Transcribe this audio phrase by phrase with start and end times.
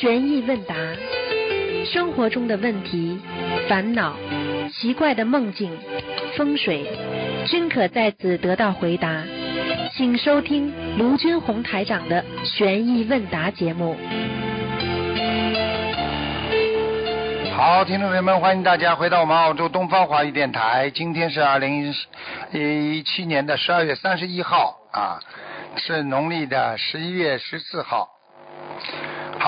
[0.00, 0.76] 悬疑问答，
[1.84, 3.18] 生活中的问题、
[3.68, 4.14] 烦恼、
[4.72, 5.76] 奇怪的梦境、
[6.36, 6.86] 风水，
[7.48, 9.24] 均可在此得到回答。
[9.96, 13.96] 请收听卢军红台长的悬疑问答节目。
[17.56, 20.88] 好，听众朋友们，欢迎大家回到我们澳洲东方华语电台。
[20.90, 21.92] 今天是二零
[22.52, 25.18] 一七年的十二月三十一号啊，
[25.74, 28.08] 是农历的十一月十四号。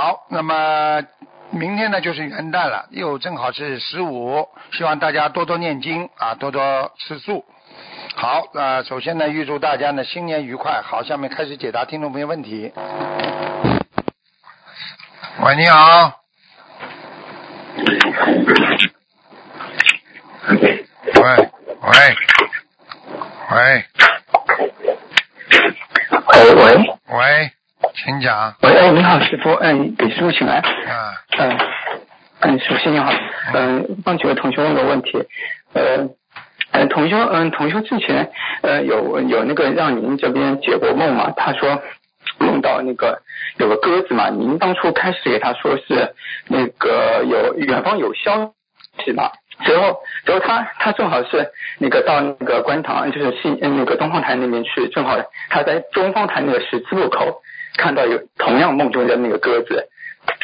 [0.03, 1.03] 好，那么
[1.51, 7.45] 明天呢就是元旦了，又正好是十五，希望大家多多念经啊，多多吃素。
[8.17, 10.81] 好，呃，首先呢，预祝大家呢新年愉快。
[10.83, 12.73] 好，下面开始解答听众朋友问题。
[15.43, 16.15] 喂，你好。
[21.15, 21.37] 喂
[21.83, 22.17] 喂
[23.51, 23.85] 喂喂
[26.39, 27.53] 喂喂，
[27.95, 28.55] 请讲。
[28.63, 30.57] 喂，哎，你好，师傅，哎，给师傅请来。
[30.59, 31.59] 啊，嗯
[32.41, 33.13] 嗯，首先你好，
[33.53, 35.19] 嗯，帮几位同学问个问题，
[35.75, 36.09] 呃，
[36.73, 38.31] 嗯，同修，嗯，同修之前
[38.63, 41.33] 呃有有那个让您这边解过梦嘛？
[41.37, 41.83] 他说
[42.39, 43.23] 梦到那个
[43.59, 46.15] 有个鸽子嘛，您当初开始给他说是
[46.49, 48.53] 那个有远方有消
[49.05, 49.31] 息嘛，
[49.65, 55.19] 随后随后他他正好是那个到那个观塘，就是西嗯那个东方台那边去，正好
[55.51, 57.43] 他在东方台那个十字路口
[57.77, 59.89] 看到有同样梦中的那个鸽子，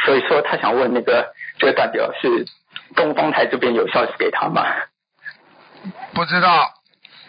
[0.05, 2.47] 所以说他想问那个这个代表是
[2.95, 4.65] 东方台这边有消息给他吗？
[6.15, 6.75] 不知道，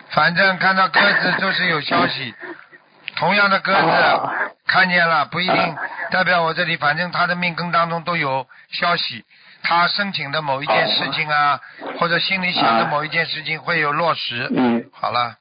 [0.09, 2.33] 反正看到鸽子就是有消息。
[3.17, 4.31] 同样的鸽子啊
[4.67, 5.75] 看见了，不一定啊
[6.11, 9.25] 代表我这里，反正他的命根当中都有消息。
[9.63, 11.59] 他申请的某一件事情啊，
[11.99, 14.47] 或者心里想的某一件事情会有落实。
[14.55, 14.85] 嗯。
[14.93, 15.37] 好了，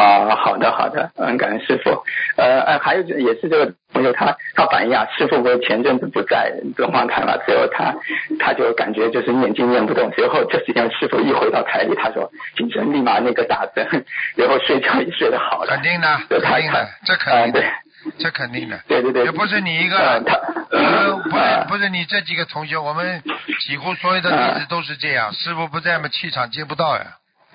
[0.00, 1.90] 啊，好的好的，嗯，感恩师傅。
[2.36, 7.94] 呃，呃，还有就也是这个朋友他他反映啊，师傅不是前阵子不在东方台嘛，最后他
[8.38, 14.04] 他就感觉就是念经念不动，随后这几天师傅一回到台里，他说精神立马那个打针，
[14.36, 15.74] 然后睡觉也睡得好了。
[15.74, 18.80] 肯定的，就他肯定的，这啊肯定的对，这肯定的。
[18.86, 20.34] 对对对，也不是你一个呃，他
[20.70, 23.22] 呃，不呃是不是你这几个同学，我们
[23.66, 25.32] 几乎所有的例子都是这样。
[25.32, 27.04] 师傅不在嘛，气场接不到呀。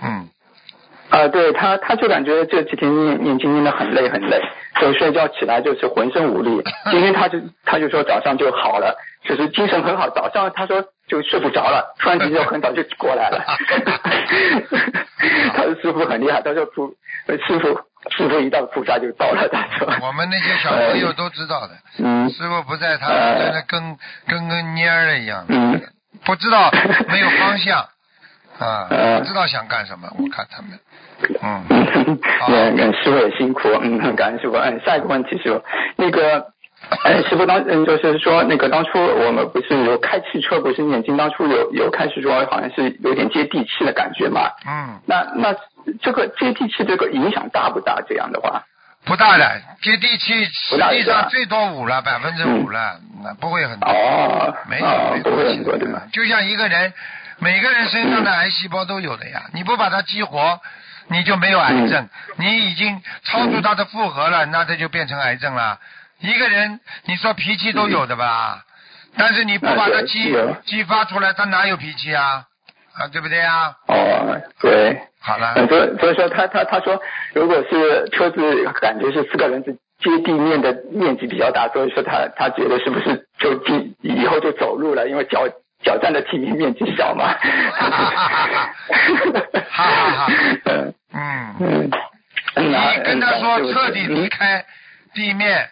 [0.04, 0.28] 嗯，
[1.12, 4.42] 啊，对他，他就感觉这几天念念经念得很累很累，
[4.80, 6.64] 所以睡觉起来就是浑身无力。
[6.90, 8.96] 今天他就他就说早上就好了，
[9.26, 10.10] 就是精神很好。
[10.10, 13.44] 早上他说就睡不着了，突然间就很早就过来了。
[15.54, 16.96] 他说师傅很厉害，他说菩
[17.28, 17.68] 呃师傅
[18.10, 19.94] 师傅一到菩萨就到了，他说。
[20.08, 21.74] 我们那些小朋友都知道的。
[22.00, 23.98] 嗯师傅不在，他在那跟
[24.28, 25.82] 跟个蔫儿一样，嗯
[26.24, 26.72] 不知道
[27.10, 27.86] 没有方向
[28.66, 30.08] 啊，呃不知道想干什么。
[30.18, 30.80] 我看他们，
[31.42, 34.56] 嗯， 嗯，嗯，嗯师傅也辛苦，嗯，很感恩师傅。
[34.58, 35.62] 嗯，下一个问题是，
[35.96, 36.46] 那个，
[37.04, 44.50] 哎，师傅当嗯，就是说那个当初我们不是有开汽车，不是念经，当初有有开始说好像是有点接地气的感觉嘛。
[44.68, 45.56] 嗯，那那
[46.02, 48.02] 这个接地气这个影响大不大？
[48.08, 48.64] 这样的话，
[49.06, 53.90] 不大的，接地气，实际上最多五了，百分之五了，那不会很多。
[53.90, 56.04] 哦，没有，不会很多对吧？
[56.14, 56.94] 就像一个人，
[57.42, 60.60] 每个人身上的癌细胞都有的呀，你不把它激活，
[61.08, 62.08] 你就没有癌症。
[62.38, 65.80] 你已经超出它的负荷了，那这就变成癌症了。
[66.20, 68.64] 一个人，你说脾气都有的吧？
[69.18, 70.34] 但是你不把它激
[70.66, 72.46] 激发出来，他哪有脾气啊？
[72.94, 73.76] 啊，对不对啊？
[73.88, 75.02] 哦，对。
[75.20, 77.00] 好了，嗯，所以所以说他他他说，
[77.34, 85.48] 如果是车子感觉是四个轮子接地面的面积比较大，所以说他他觉得是不是就进以后就走路了，因为脚
[85.84, 87.34] 脚站的地面面积小嘛。
[87.74, 88.28] 哈哈哈
[89.70, 90.28] 哈哈
[90.66, 91.90] 嗯嗯，嗯。
[92.56, 94.28] 嗯你跟他说彻底离。
[94.28, 94.64] 开
[95.14, 95.68] 地面，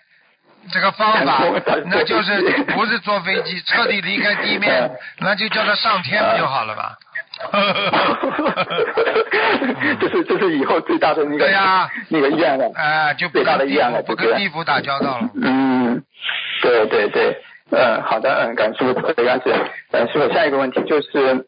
[0.72, 2.42] 这个方法嗯， 那就是
[2.74, 6.98] 不是坐飞机， 彻底离开地面，那就叫他上天不就好了吧？
[10.00, 12.70] 这是这是以后最大的那个对呀那个愿了。
[12.76, 15.30] 哎，就不最大的跟地愿了，府不跟地府打交道了。
[15.42, 16.02] 嗯，
[16.62, 17.38] 对对对，
[17.72, 19.54] 嗯，好的，嗯，感谢师傅的样子。
[19.92, 21.46] 嗯，师傅，下一个问题就是，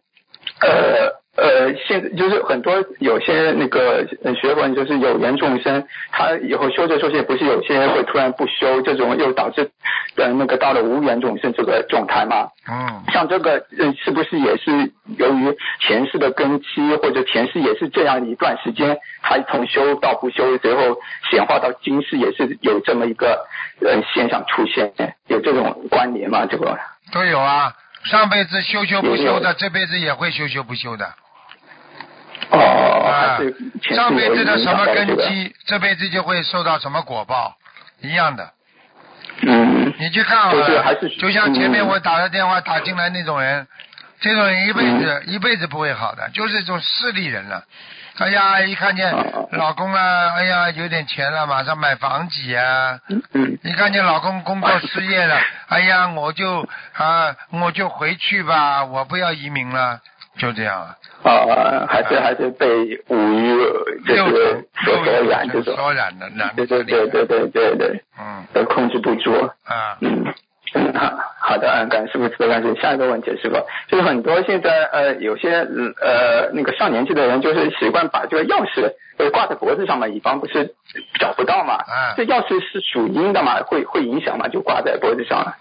[0.62, 9.72] 呃呃，现在就是很多有些那个呃学问，就是有缘众生，他以后修着修着，不是有些会突然不修，这种又导致
[10.18, 12.50] 呃那个到了无缘众生这个状态吗？
[12.70, 20.98] 嗯，像这个，嗯，是不是也是由于前世的根基，或者前世也是这样一段时间，他从修到不修，最后
[21.30, 23.48] 显化到今世，也是有这么一个
[23.80, 24.92] 呃现象出现，
[25.28, 26.46] 有这种关联吗？
[26.46, 26.78] 这个
[27.14, 27.74] 都有啊。
[28.04, 31.14] 上辈子修修不修的，这辈子也会修修不修的。
[32.50, 33.40] 哦，啊
[33.96, 37.56] 上辈子的什么根基，这辈子就会受到什么果报，
[38.02, 38.52] 一样的。
[39.44, 43.68] 嗯你去看好了就像前面嗯我打的电话打进来那种人，
[44.22, 47.64] 这种人一辈子、一辈子不会好的，就是这种势利人了。
[48.18, 49.50] 哎呀，一看见哦。
[49.54, 53.00] 老公啊，哎呀，有点钱了，马上买房几啊。
[53.10, 53.22] 嗯。
[53.34, 55.40] 嗯一看见老公工作失业了，
[55.70, 60.00] 哎呀，我就啊，我就回去吧，我不要移民了，
[60.38, 60.96] 就这样。
[61.24, 62.68] 啊，还是还是被
[63.08, 63.58] 五欲
[64.06, 68.46] 就六是所所染这种，所染的，染对的对对对对对对，嗯。
[68.54, 69.34] 都控制不住。
[69.66, 70.34] 啊，嗯，嗯，
[70.74, 70.80] 好
[71.52, 72.74] 好的，嗯，感谢师傅慈悲感谢。
[72.80, 73.56] 下一个问题，师傅，
[73.88, 80.74] 就是很多现在呃有些嗯呃那个上年纪的人，就是习惯把这个钥匙呃挂在脖子上嘛，以防不是
[81.20, 81.78] 找不到嘛。
[81.78, 84.48] 嗯这钥匙是属阴的嘛，会会影响嘛？
[84.48, 85.54] 就挂在脖子上。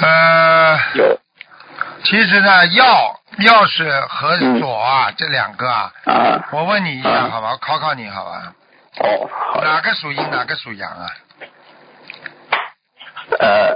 [0.00, 1.18] 呃，有
[2.02, 8.52] 其实呢，钥钥匙和锁啊，这两个啊，啊我问你一下啊好吧，我考考你好吧，
[9.00, 11.06] 哦，好哪个属阴，哪个属阳啊？
[13.38, 13.74] 呃，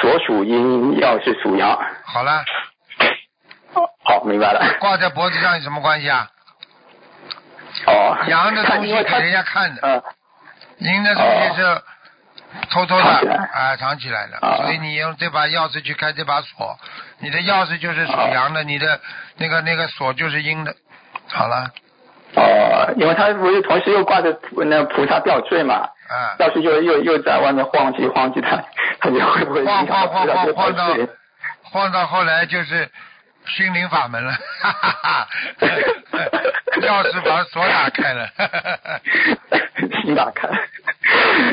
[0.00, 1.78] 所属阴，要是属阳。
[2.04, 2.44] 好了，
[4.04, 4.60] 好，明白了。
[4.80, 6.28] 挂在脖子上有什么关系啊？
[7.86, 10.02] 哦，阳的东西给人家看的，呃
[10.78, 11.82] 阴的东西是
[12.70, 16.78] 偷偷的，啊，藏起来的，啊所以你用这把钥匙去开这把锁，
[17.18, 19.00] 你的钥匙就是属阳的，你的
[19.38, 20.74] 那个那个锁就是阴的。
[21.26, 21.72] 好了，
[22.36, 28.62] 哦，因为他不是同时又挂着那个菩萨吊坠嘛，啊，要是又又又在外面晃去晃去，他
[29.00, 30.86] 他就会不会晃晃晃晃晃到？
[31.62, 32.88] 晃到后来就是
[33.46, 34.32] 心灵法门了，
[34.62, 35.28] 哈哈哈，
[36.80, 39.00] 钥匙把锁打开了，哈哈哈
[40.02, 40.48] 心打开。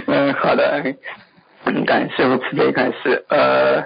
[0.07, 0.83] 嗯，好的，
[1.65, 3.83] 嗯，感谢师傅慈悲，感谢呃。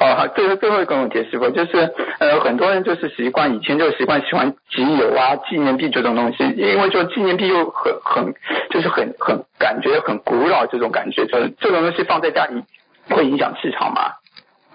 [0.00, 8.32] 哦，好，最后最后一个问题，师傅就是，呃，很多人就是习惯以前就习惯喜欢集邮啊、纪念币这种东西，因为就纪念币又很很
[8.70, 12.62] 就是很很感觉很古老这种感觉，就是这种东西放在家里
[13.10, 14.12] 会影响市场吗？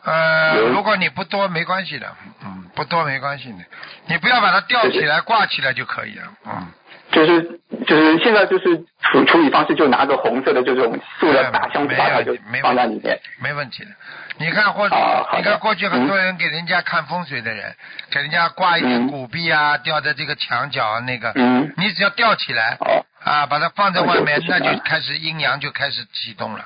[0.04, 2.08] 呃，如果你不多没关系的，
[2.44, 3.60] 嗯，不多没关系的，
[4.08, 6.68] 你不要把它吊起来挂起来就可以了，嗯。
[7.14, 13.18] 就是就是现在就是处处理方式，就拿个红色的这种塑料大箱子，把它就没放在里面。
[13.40, 13.92] 没问题的。
[14.40, 17.76] 你看或者、啊你看过去很多人给人家看风水的人，
[18.10, 26.66] 给人家挂一点嗯古币啊，吊在这个墙角啊那个，嗯，你只要吊起来哦，啊，把它放在外面，那就开始阴阳就开始启动了。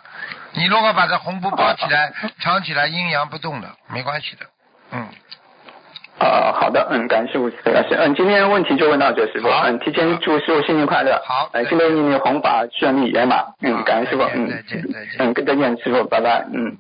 [0.54, 4.46] 你如果把这红布包起来、藏起来，阴阳不动的，没关系的。
[4.92, 5.06] 嗯，
[6.20, 11.70] 呃，好的，嗯，感谢师傅慈悲老师，嗯，今天问题就问到这，师傅，嗯，提前祝师傅新年快乐，呃，好再见。
[11.70, 15.18] 新的一年弘法顺利圆满，嗯，感恩师傅，嗯，再见再见。
[15.20, 16.78] 嗯，再见，师傅，拜拜，嗯。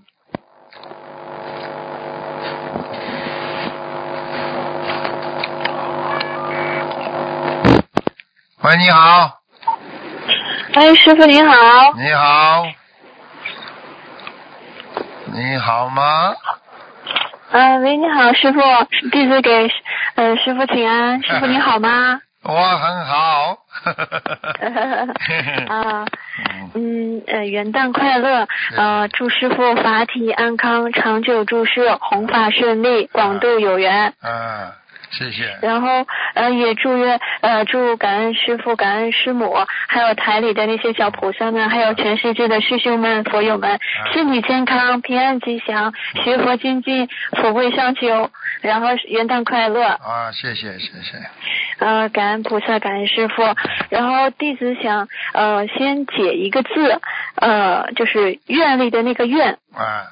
[8.63, 9.39] 喂，你好，
[10.73, 11.53] 哎，师傅您好。
[11.95, 12.65] 你好，
[15.31, 16.33] 你好吗？
[17.51, 18.59] 呃，喂，你好，师傅，
[19.11, 19.69] 弟子给
[20.15, 21.21] 呃师傅请安。
[21.23, 22.19] 师傅你好吗？
[22.43, 23.57] 我很好。
[25.69, 26.05] 啊，
[26.45, 34.13] 嗯嗯，呃，元旦快乐，呃，祝师傅法体安康，长久住世，弘法顺利，广度有缘。
[34.21, 34.71] 嗯，
[35.11, 35.57] 谢谢。
[35.61, 39.55] 然后呃也祝愿呃祝感恩师傅、感恩师母，
[39.87, 43.79] 还有台里的那些小菩萨们，还有全世界的师兄们、佛友们，
[44.13, 45.93] 身体健康、平安吉祥，
[46.23, 48.29] 学佛精进，富贵相求，
[48.61, 49.83] 然后元旦快乐。
[49.83, 51.17] 啊，谢谢谢谢。
[51.79, 53.43] 呃，感恩菩萨，感恩师傅。
[53.89, 56.99] 然后弟子想呃先解一个字，
[57.35, 59.57] 呃就是愿力的那个愿。
[59.73, 60.03] 啊，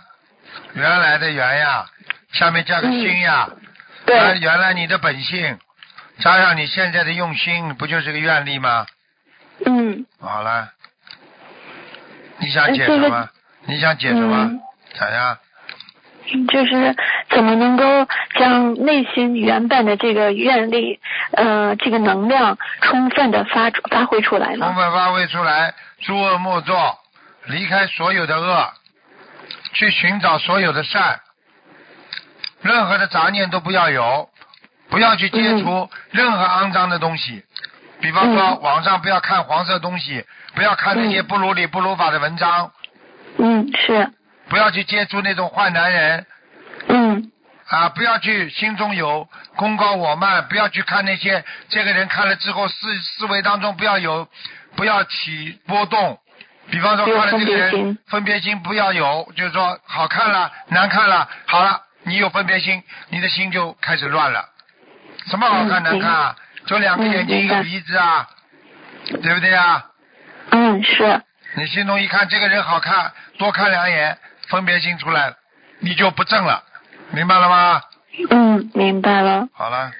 [0.73, 1.85] 原来的原呀，
[2.31, 3.49] 下面加个心呀。
[4.05, 4.17] 对。
[4.17, 5.57] 啊原来你的本性，
[6.19, 8.85] 加上你现在的用心，不就是个愿力吗？
[9.65, 10.05] 嗯。
[10.19, 10.69] 好了，
[12.39, 13.29] 你想解呃这个什么？
[13.67, 14.59] 你想解什么嗯？
[14.93, 15.39] 讲呀。
[16.51, 16.95] 就是
[17.29, 18.07] 怎么能够
[18.39, 20.99] 将内心原本的这个愿力，
[21.33, 24.75] 呃，这个能量充分的发发挥出来呢充？
[24.75, 26.97] 分发挥出来，诸恶莫作，
[27.45, 28.73] 离开所有的恶，
[29.73, 31.19] 去寻找所有的善，
[32.65, 34.29] 任何的杂念都不要有，
[34.89, 37.43] 不要去接触任何肮脏的东西。
[38.01, 38.61] 比方说，嗯。
[38.61, 41.25] 网上不要看黄色东西，不要看那些嗯。
[41.27, 42.71] 不如理不如法的文章，
[43.37, 44.11] 嗯，是，
[44.49, 46.25] 不要去接触那种坏男人。
[46.87, 47.31] 嗯。
[47.67, 47.89] 啊！
[47.89, 54.27] 不要去心中有功高我慢，不要去看那些这个人看了之后思思维当中不要有，
[54.75, 56.19] 不要起波动。
[56.69, 64.49] 比方说看了这个人分别心不要有，就是说好看了难看了，好了，你有分别心，你的心就开始乱了。
[65.27, 66.35] 什么好看嗯难看啊？
[66.65, 68.27] 就两个嗯眼睛一个鼻子啊，
[69.21, 69.85] 对不对啊？
[70.51, 71.21] 嗯是，
[71.55, 74.17] 你心中一看这个人好看，多看两眼，
[74.49, 75.35] 分别心出来了，
[75.79, 76.63] 你就不正了，
[77.11, 77.81] 明白了吗？
[78.29, 79.47] 嗯，明白了。
[79.53, 79.91] 好了，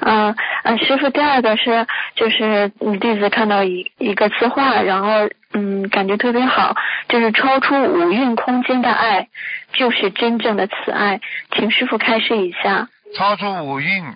[0.00, 6.74] 啊啊，师傅，第二个是就是你弟子看到一一个字画，然后嗯感觉特别好，
[7.08, 9.28] 就是超出五蕴空间的爱，
[9.72, 11.20] 就是真正的慈爱，
[11.52, 12.88] 请师傅开示一下。
[13.16, 14.14] 超出五蕴，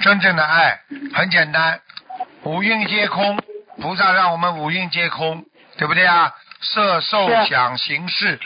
[0.00, 0.80] 真正的爱
[1.14, 1.80] 很简单，
[2.42, 3.38] 五蕴皆空，
[3.80, 5.44] 菩萨让我们五蕴皆空，
[5.78, 6.32] 对不对啊？
[6.60, 8.38] 色、受、想、行、识，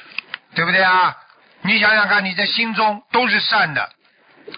[0.55, 1.17] 对不对啊？
[1.63, 3.91] 你想想看，你在心中都是善的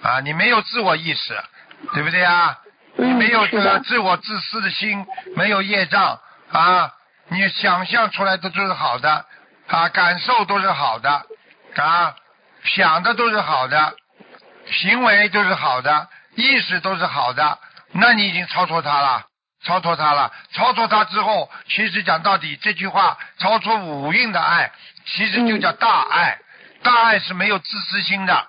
[0.03, 1.35] 啊，你没有自我意识，
[1.93, 2.59] 对不对啊？
[2.97, 5.07] 你嗯，没有这个，自我自私的心，
[5.37, 6.19] 没有业障
[6.51, 6.93] 啊，
[7.29, 9.25] 你想象出来的都是好的
[9.69, 11.23] 啊，感受都是好的
[11.77, 12.17] 啊，
[12.65, 13.95] 想的都是好的，
[14.67, 17.59] 行为都是好的，意识都是好的，
[17.93, 19.27] 那你已经超脱它了，
[19.65, 24.73] 超脱它了，超脱它之后，其实讲到底，这句话超出五蕴的爱，
[25.07, 26.39] 其实就叫大爱，
[26.83, 28.49] 大爱是没有自私心的。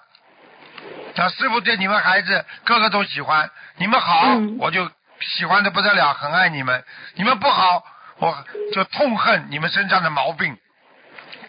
[1.19, 6.81] 啊，师傅对你们孩子个个都喜欢，你们好，嗯我就喜欢的不得了，很爱你们；
[7.15, 7.83] 你们不好，
[8.19, 10.57] 我就痛恨你们身上的毛病，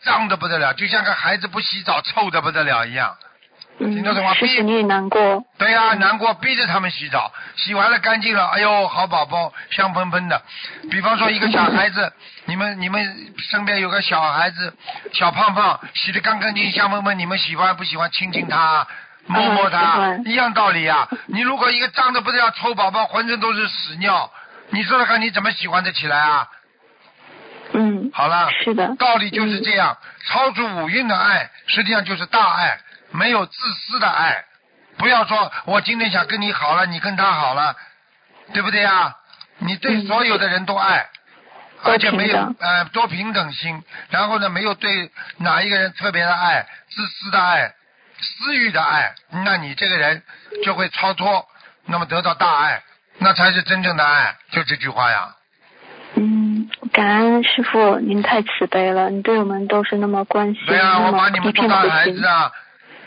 [0.03, 3.17] 脏的不得了，就像个孩子不洗澡臭的不得了一样。
[3.79, 5.43] 嗯听得懂吗，师傅你也难过。
[5.57, 10.43] 对呀、难过，逼着他们洗澡，洗完了干净了，哎呦，好宝宝，香喷喷的。
[10.91, 12.13] 比方说一个小孩子，
[12.45, 14.77] 你们你们身边有个小孩子，
[15.15, 18.87] 小胖胖，洗的干干净净，香喷喷，你们喜欢不喜欢亲亲他？
[19.31, 24.31] 摸摸喜他，一样道理呀、你如果一个脏的不得了臭宝宝，浑身都是屎尿，
[24.71, 26.49] 你说说看，你怎么喜欢得起来啊？
[27.73, 28.97] 嗯，好了，是的。
[28.97, 29.97] 道理就是这样，
[30.27, 32.81] 超出五蕴的爱，实际上就是大爱，
[33.13, 34.45] 没有自私的爱。
[34.99, 37.77] 不要说我今天想跟你好了，你跟他好了，
[38.53, 39.17] 对不对啊？
[39.59, 41.07] 你对嗯所有的人都爱，
[41.85, 47.73] 多而且没有呃多平等心，然后呢没有对哪一个人特别的爱，自私的爱，
[48.21, 50.23] 私欲的爱，那你这个人
[50.65, 51.47] 就会超脱，
[51.87, 52.83] 那么得到大爱，
[53.19, 55.35] 那才是真正的爱，就这句话呀。
[56.15, 62.27] 嗯，感恩师傅，您太慈悲了，你对我们都是那么关心，对啊，我把你们都当的心孩子。
[62.27, 62.53] 啊！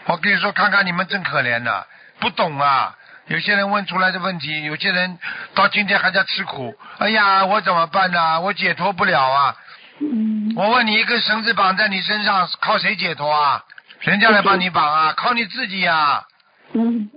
[0.05, 1.85] 我跟你说，看看你们真可怜呐、
[2.19, 2.95] 不懂啊！
[3.27, 5.17] 有些人问出来的问题，有些人
[5.55, 6.75] 到今天还在吃苦。
[6.97, 9.55] 哎呀，我怎么办呢、我解脱不了啊！
[10.01, 13.63] 嗯，我问你，一根绳子绑在你身上，靠谁解脱啊？
[14.03, 16.25] 人家来帮你绑啊，靠你自己呀、
[16.73, 17.09] 嗯，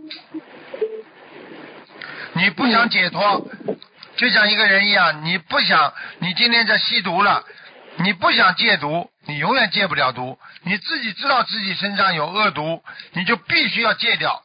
[2.35, 3.45] 你不想解脱，
[4.17, 7.45] 就像一个人一样，你不想，你今天在吸毒了，
[7.97, 10.39] 你不想戒毒，你永远戒不了毒。
[10.63, 12.83] 你自己知道自己身上有恶毒，
[13.15, 14.43] 你就必须要戒掉。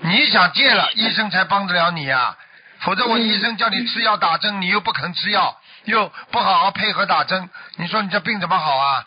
[0.00, 2.36] 你想戒了，医生才帮得了你呀、
[2.80, 9.06] 否则我医生叫你吃药打针，你又不肯吃药，又不好好配合打针，你说你这病怎么好啊？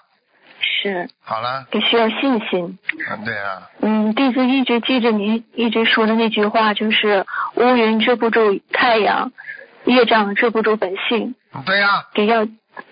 [0.64, 2.80] 是，好了，得需要信心。
[3.10, 9.32] 嗯，对啊，嗯，弟子一直记着您一直说的那句话，就是乌云遮不住太阳，
[9.86, 12.46] 业障遮不住本性，对呀、得要，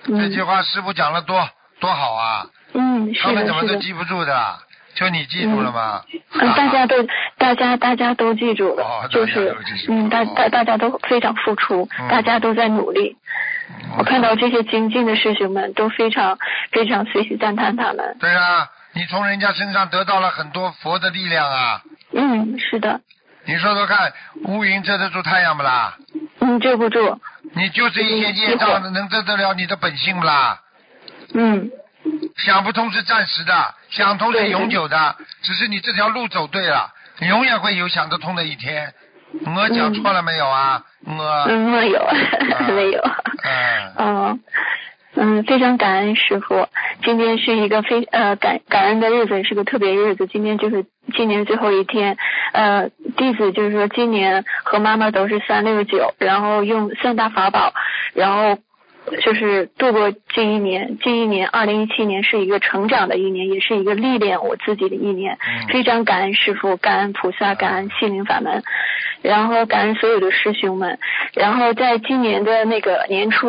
[0.06, 1.50] 这句嗯话师傅讲的多
[1.80, 4.56] 多好啊，嗯，是的，他们怎么，都记不住的？
[4.96, 6.02] 就你记住了吗？
[6.34, 6.96] 嗯，大家都
[7.38, 9.56] 大家大家都记住了，哦就是
[9.88, 13.16] 嗯，大哦大大家都非常付出，嗯大家都在努力。
[13.98, 16.38] 我看到这些精进的师兄们都非常
[16.72, 18.18] 非常随喜赞叹他们。
[18.20, 21.82] 对啊，你从人家身上得到了很多佛的力量啊！
[22.14, 23.00] 嗯，是的，
[23.46, 24.12] 你说说看，
[24.46, 25.98] 乌云遮得住太阳不啦？
[26.42, 27.20] 嗯，遮不住。
[27.54, 30.60] 你就是一些业障能遮得了你的本性不啦？
[31.34, 31.70] 嗯
[32.38, 38.94] 想不通是暂时的，想通是永久的，只是你这条路走对了，你永远会有想得通的一天。
[39.46, 40.84] 我讲错了没有啊？
[41.06, 42.06] 我嗯，没有，
[42.76, 43.02] 没有。
[43.44, 44.40] 嗯嗯
[45.14, 46.68] 嗯，非常感恩师傅。
[47.04, 50.26] 今天是一个非呃感感恩的日子，是个特别日子。
[50.28, 52.18] 今天就是今年最后一天。
[52.54, 57.74] 呃，弟子就是说，今年和妈妈都是三六九，然后用三大法宝，
[58.14, 58.58] 然后
[59.22, 60.98] 就是度过这一年。
[61.02, 65.34] 这一年，二零一七年是一个成长的一年，也是一个历练我自己的一年。
[65.34, 68.64] 嗯非常感恩师傅，感恩菩萨，感恩心灵法门，
[69.22, 71.00] 然后感恩所有的师兄们。
[71.34, 73.48] 然后在今年的那个年初，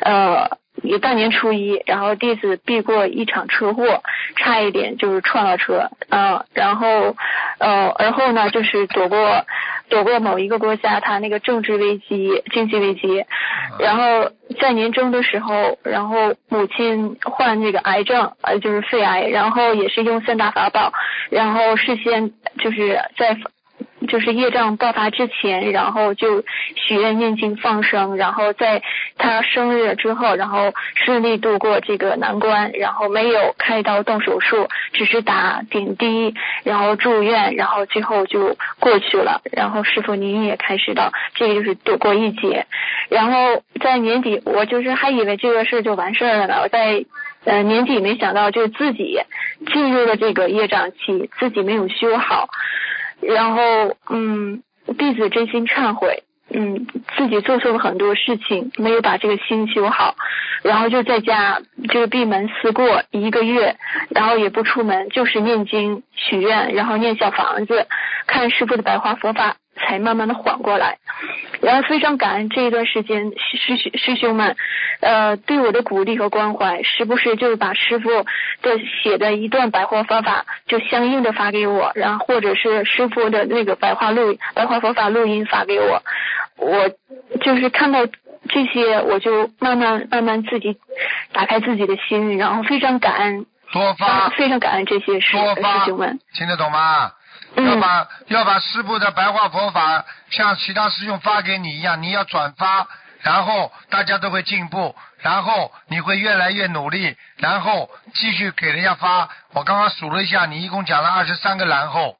[0.00, 0.69] 呃，也
[1.00, 4.02] 大年初一，然后弟子避过一场车祸，
[4.36, 7.16] 差一点就是撞了车，嗯、然后
[7.58, 9.44] 呃，而后呢就是躲过
[9.88, 13.24] 躲过某一个国家他那个政治危机、经济危机，
[13.78, 20.92] 然后在年终的时候，然后母亲患这个癌症，呃，就是肺癌，然后也是用三大法宝，
[21.30, 23.36] 然后事先就是在
[24.08, 26.42] 就是业障爆发之前，然后就
[26.74, 28.82] 许愿念经放生，然后在
[29.18, 36.34] 他生日之后，然后顺利度过这个难关，然后没有开刀动手术，只是打点滴，
[36.64, 39.42] 然后住院，然后最后就过去了。
[39.52, 42.66] 然后师傅您也开始到，这个就是躲过一劫。
[43.08, 46.60] 然后在年底，我就是还以为这个事就完事儿了呢。
[46.62, 47.04] 我在
[47.44, 49.20] 呃年底没想到，就自己
[49.72, 52.48] 进入了这个业障期，自己没有修好。
[53.20, 54.62] 然后嗯，
[54.98, 56.22] 弟子真心忏悔。
[56.52, 56.84] 嗯，
[57.16, 60.16] 自己做错了很多事情，没有把这个心修好，
[60.64, 63.76] 然后就在家就闭门思过一个月，
[64.08, 67.86] 然后也不出门，就是念经许愿，然后念小房子，
[68.26, 70.98] 看师傅的白花佛法，才慢慢的缓过来。
[71.60, 74.56] 然后非常感恩这一段时间师师师兄们，
[75.00, 78.08] 呃，对我的鼓励和关怀，时不时就是把师傅
[78.62, 86.02] 的写的一段白话佛法就相应的发给我，然后或者是师傅的那个白话录白话佛法录音发给我。
[86.56, 86.88] 我
[87.40, 88.06] 就是看到
[88.48, 90.78] 这些，我就慢慢慢慢自己
[91.32, 96.18] 打开自己的心，然后非常感恩，多发，非常感恩这些师师兄们。
[96.34, 97.12] 听得懂吗？
[97.56, 102.86] 要把要把师傅的白话佛法像其他师兄发给你一样，你要转发，
[103.22, 109.28] 然后大家都会进步，然后你会越来越努力，然后继续给人家发。
[109.52, 112.16] 我刚刚数了一下，你一共讲了二十三个然后，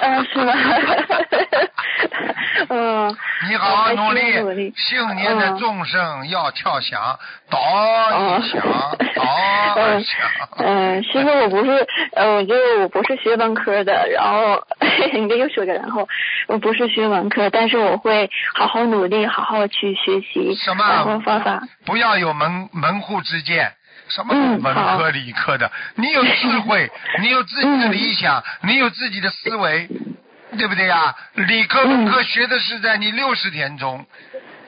[0.00, 0.52] 嗯，是吗？
[2.70, 3.16] 嗯。
[3.48, 4.20] 你好好努力
[4.54, 7.00] 力，幸年的嗯众生要跳响，
[7.48, 8.60] 倒哦一响，
[9.14, 10.20] 倒一响。
[10.58, 14.60] 嗯，师傅，我不是，呃，我就我不是学文科的，然后
[15.14, 16.06] 你这又说个然后，
[16.48, 21.62] 我不是学文科，但是我会好好努力，好好去学习什么方法。
[21.86, 23.72] 不要有门门户之见，
[24.08, 29.88] 什么嗯文科理科的，你有智慧， 你有自己的理想，你有自己的思维，
[30.56, 31.14] 对不对呀？
[31.34, 34.06] 理科文科学的是在你六十天中，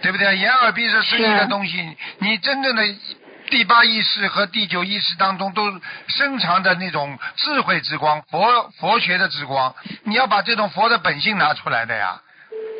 [0.03, 0.37] 对不对？
[0.37, 2.83] 眼耳鼻舌身意是的东西，你真正的。
[3.49, 5.65] 第八意识和第九意识当中都
[6.07, 12.21] 深藏的那种智慧之光，佛佛学的之光，你要把这种佛的本性拿出来的呀。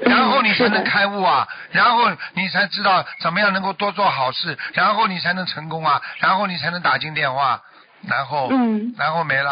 [0.03, 7.61] 然后你才能开悟啊，然后你才知道怎么样能够多做好事，然后你才能成功啊，然后你才能打进电话，
[8.09, 9.51] 然后，嗯然后没了。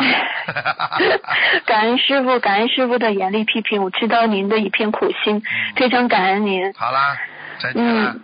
[1.66, 5.42] 感恩师傅，感恩师傅的严厉批评，我知道您的一片苦心，
[5.76, 6.72] 非常感恩您。
[6.74, 7.16] 好啦，
[7.60, 8.12] 再见啦。
[8.14, 8.22] 嗯。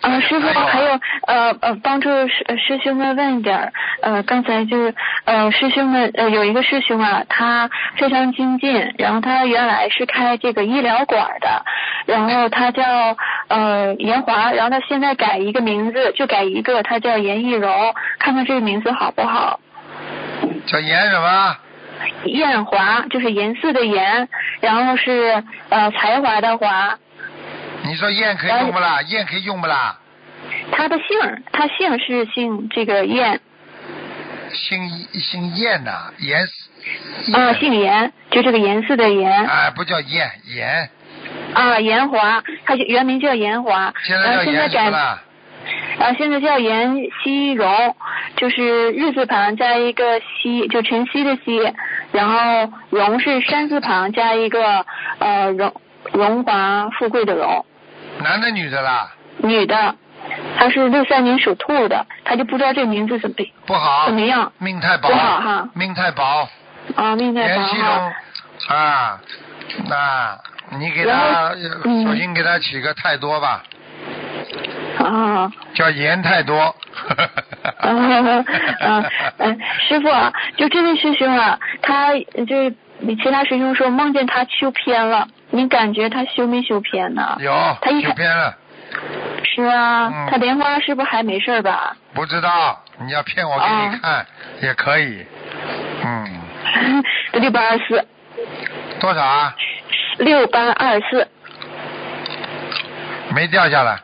[0.00, 11.64] 啊，师傅还有呃呃，帮助师呃师兄们问一点儿，呃，刚才就是呃师兄们呃有一个师兄啊，他非常精进，然后他原来是开这个医疗馆的，
[12.06, 12.82] 然后他叫
[13.48, 19.60] 呃严华，然后他现在改一个名字，就改一个，他叫严艺荣，看看这个名字好不好？
[20.66, 21.56] 叫严什么？
[22.24, 24.28] 艳华就是颜色的颜，
[24.60, 26.98] 然后是呃才华的华，
[27.86, 29.00] 你说燕可以用不啦？
[29.02, 29.98] 燕可以用不啦？
[30.72, 33.40] 他的姓，他姓是姓这个燕
[34.52, 34.88] 姓
[35.20, 36.40] 姓燕呐，严。
[37.32, 40.90] 啊，燕姓颜，就这个颜色的颜啊，不叫燕，颜，
[41.54, 44.98] 啊，严华，他原名叫严华，现在叫严什么改，了？
[45.98, 46.94] 啊，现在叫严
[47.24, 47.96] 熙荣，
[48.36, 51.72] 就是日字旁加一个熙，就晨曦的曦，
[52.12, 54.86] 然后荣是山字旁加一个
[55.18, 55.72] 呃荣
[56.12, 57.66] 荣华富贵的荣，
[58.22, 59.10] 男的女的啦？
[59.38, 59.94] 女的，
[60.58, 66.48] 她是六三年属兔的，她就不知道这名字怎么不好怎，么样命太薄不好哈，命太薄。
[66.94, 67.62] 啊，命太薄
[68.68, 69.20] 啊，
[69.88, 70.38] 那
[70.78, 73.62] 你给他然后嗯索性给他起个太多吧，
[75.04, 75.50] 啊。
[75.74, 76.74] 叫盐太多。
[77.78, 77.90] 啊
[78.80, 82.14] 啊嗯，师傅啊，就这位师兄啊，他
[82.46, 87.36] 就是你其他师兄说梦见他修偏了，你感觉他修没修偏呢？
[87.40, 88.56] 有他修偏了，
[89.44, 90.28] 是啊，嗯。
[90.30, 91.96] 他莲花是不是还没事儿吧？
[92.14, 94.26] 不知道你要骗我给哦你看
[94.62, 95.24] 也可以。
[96.04, 97.02] 嗯，
[97.40, 98.06] 六八二四，
[99.00, 99.54] 多少啊？
[100.18, 101.26] 六八二四。
[103.34, 103.98] 没掉下来。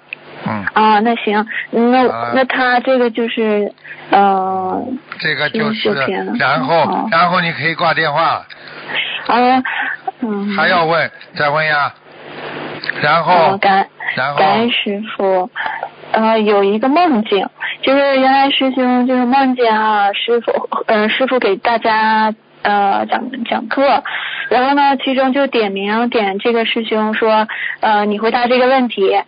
[0.45, 2.33] 嗯，啊，那行，那、啊。
[2.35, 3.73] 那他这个就是
[4.11, 4.83] 呃
[5.21, 5.91] 这个就是
[6.39, 7.09] 然后哦。
[7.11, 8.45] 然后你可以挂电话，
[9.29, 9.63] 啊
[10.23, 10.57] 嗯。
[10.57, 11.93] 还要问再问呀。
[13.01, 14.39] 然哦后感然后。
[14.39, 15.49] 感恩师傅，
[16.11, 17.49] 呃，有一个梦境，
[17.81, 20.53] 就是原来师兄就是梦见啊，师傅，
[20.87, 24.03] 呃，师傅给大家呃讲讲课，
[24.49, 27.47] 然后呢，其中就点名点这个师兄说，
[27.81, 29.23] 呃，你回答这个问题，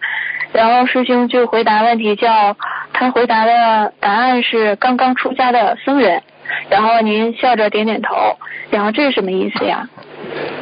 [0.52, 2.56] 然后师兄就回答问题叫，
[2.92, 6.22] 他回答的答案是刚刚出家的僧人，
[6.68, 8.36] 然后您笑着点点头，
[8.70, 9.88] 然后这是什么意思呀？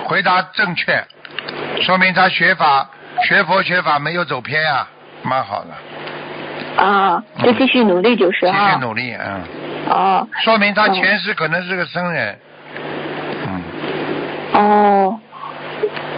[0.05, 1.03] 回答正确，
[1.83, 2.88] 说明他学法
[3.25, 4.87] 学佛学法没有走偏呀、
[5.22, 8.81] 蛮好的，啊，就继续努力就是继续。
[8.81, 9.42] 努力，嗯，
[9.88, 10.29] 哦。
[10.44, 12.38] 说明他嗯前世可能是个僧人，
[13.46, 13.62] 嗯。
[14.55, 15.20] 哦，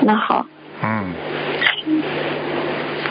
[0.01, 0.45] 那好，
[0.83, 1.15] 嗯，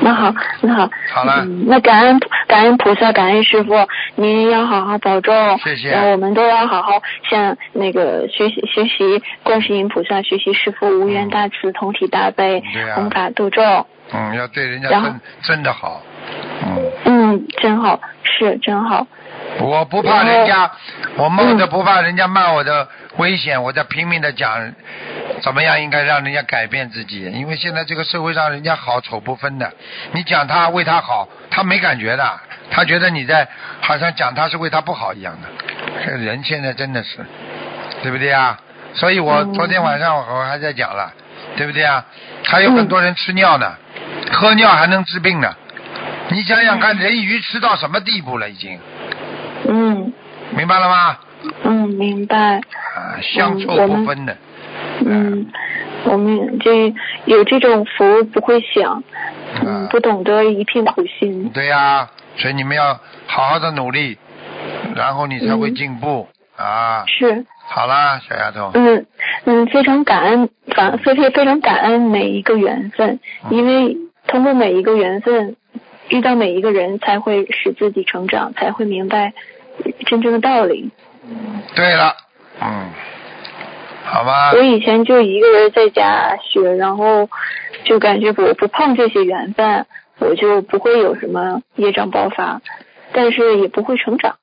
[0.06, 0.90] 那好，那好。
[1.14, 3.74] 好了嗯，那感恩感恩菩萨，感恩师傅，
[4.16, 5.34] 您要好好保重。
[5.60, 12.62] 谢谢我们都要好好向那个学习学习观世音菩萨，学习师傅无缘大慈，同体大悲
[12.96, 13.64] 弘法度众。
[14.12, 16.02] 嗯，要对人家真真的好，
[16.66, 16.92] 嗯。
[17.06, 19.08] 嗯，真好，是真好。
[19.60, 20.72] 我不怕人家，
[21.16, 22.88] 我冒嗯着不怕人家骂我的
[23.18, 24.74] 危险，我在拼命的讲，
[25.42, 27.22] 怎么样应该让人家改变自己。
[27.32, 29.72] 因为现在这个社会上，人家好丑不分的，
[30.14, 32.40] 你讲他为他好，他没感觉的，
[32.72, 33.48] 他觉得你在
[33.82, 35.48] 好像讲他是为他不好一样的。
[36.06, 37.20] 这人现在真的是，
[38.02, 38.60] 对不对啊？
[38.96, 41.14] 所以我嗯昨天晚上我还在讲了，
[41.56, 42.04] 对不对啊？
[42.46, 43.76] 还有很多人吃尿呢，
[44.32, 45.56] 喝尿还能治病呢。
[46.30, 48.50] 你想想看，人鱼吃到什么地步了？
[48.50, 48.80] 已经嗯
[50.56, 51.18] 明白了吗？
[51.64, 52.58] 嗯，明白。
[52.58, 54.38] 啊，香臭不分的。
[55.06, 55.48] 嗯，
[56.06, 56.94] 我们这
[57.26, 59.04] 有这种福不会享，
[59.62, 61.50] 嗯，啊不懂得一片苦心。
[61.54, 64.18] 对呀、所以你们要好好的努力，
[64.96, 67.04] 然后你才会嗯进步、啊。
[67.08, 68.72] 是，好啦，小丫头。
[68.74, 69.06] 嗯
[69.46, 75.56] 嗯，非常感恩，反非非非常感恩每一个缘分，嗯因为通过每一个缘分，
[76.10, 79.34] 遇到每一个人，才会使自己成长，才会明白
[80.06, 80.92] 真正的道理。
[81.76, 82.16] 对了，
[82.62, 82.90] 嗯，
[84.06, 84.52] 好吧。
[84.54, 87.30] 我，以前就一个人在家学，然后
[87.86, 89.86] 就感觉我不碰这些缘分，
[90.20, 92.62] 我就不会有什么业障爆发，
[93.14, 94.36] 但是也不会成长，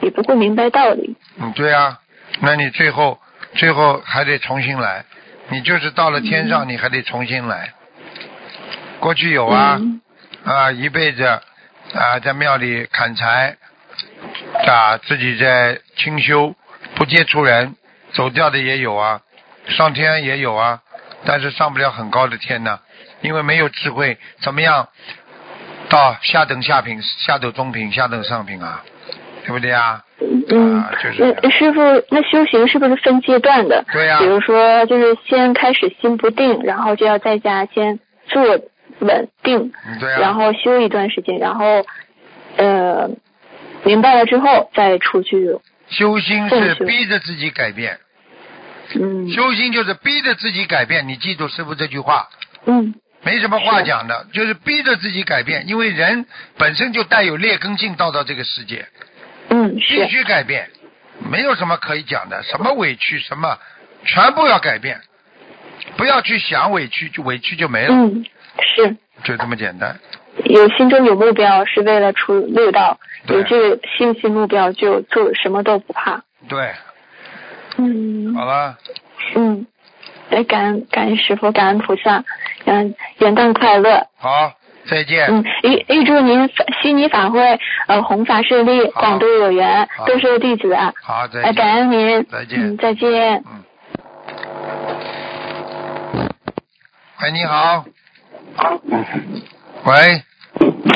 [0.00, 1.16] 也不会明白道理。
[1.38, 1.98] 嗯，对啊、
[2.40, 3.18] 那你最后
[3.54, 5.04] 最后还得重新来，
[5.50, 7.74] 你就是到了天上，你还得重新来。
[8.98, 10.00] 过去有啊，嗯。
[10.44, 13.56] 啊，一辈子啊，在庙里砍柴，
[14.66, 16.54] 啊，自己在清修，
[16.94, 17.74] 不接触人，
[18.12, 19.20] 走掉的也有啊，
[19.68, 20.80] 上天也有啊，
[21.24, 22.80] 但是上不了很高的天呢，
[23.20, 24.88] 因为没有智慧，怎么样
[25.88, 28.82] 到下等下品、下等中品、下等上品啊？
[29.44, 30.04] 对不对啊？
[30.50, 31.80] 嗯啊，就是那师傅，
[32.10, 33.84] 那修行是不是分阶段的？
[33.92, 38.40] 对呀比如说，就是先开始心不定，然后就要在家先坐
[39.00, 40.20] 稳定，嗯对啊。
[40.20, 41.84] 然后修一段时间，然后
[42.56, 43.10] 呃
[43.84, 45.58] 明白了之后再出去。
[45.88, 47.98] 修心是逼着自己改变，
[48.94, 51.06] 嗯修心就是逼着自己改变。
[51.06, 52.28] 你记住师傅这句话，
[52.66, 55.68] 嗯没什么话讲的，就是逼着自己改变。
[55.68, 58.86] 因为人本身就带有劣根性，到到这个世界
[59.50, 60.70] 嗯必是须改变，
[61.30, 63.58] 没有什么可以讲的，什么委屈什么，
[64.06, 65.00] 全部要改变，
[65.96, 68.24] 不要去想委屈，就委屈就没了，嗯
[68.74, 68.96] 是。
[69.24, 70.00] 就这么简单。
[70.44, 76.22] 有心中有目标，是为了出六道，有这个信心目标，就做什么都不怕。
[76.48, 76.70] 对，
[77.76, 78.76] 嗯好了，
[79.34, 79.66] 嗯，
[80.30, 82.24] 哎，感恩感恩师傅，感恩菩萨，
[82.64, 84.06] 嗯，元旦快乐。
[84.16, 84.52] 好，
[84.86, 85.26] 再见。
[85.28, 90.92] 嗯，预预祝您法悉尼法会呃弘法顺利，广度有缘好，多收弟子啊。
[91.02, 91.54] 好，再哎，见。
[91.54, 92.24] 感恩您。
[92.24, 93.44] 再见嗯，再见。
[93.46, 93.64] 嗯。
[97.22, 97.84] 喂，你好。
[99.84, 100.22] 喂，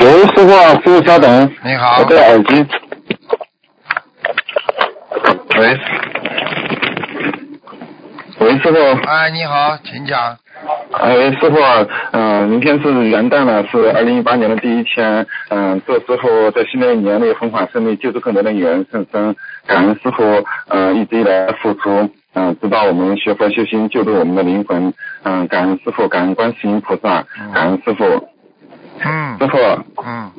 [0.01, 2.05] 喂，师傅啊，师傅稍等，你好我。
[2.05, 2.67] 戴耳机。
[5.59, 5.79] 喂，
[8.39, 10.37] 喂，师傅，哎，你好，请讲。
[10.93, 19.35] 哎，师傅啊，嗯、明天是元旦了，是二零一八年的第一天，嗯、祝师傅在新的一年里弘法顺利，救助更多的有缘众生，
[19.67, 24.95] 感恩师傅，嗯、一直以来的付出，嗯、指导我们学佛修心，救助我们的灵魂，
[25.25, 28.29] 嗯、感恩师傅，感恩观世音菩萨，感恩师傅，
[29.05, 29.59] 嗯师傅。
[30.03, 30.31] 嗯，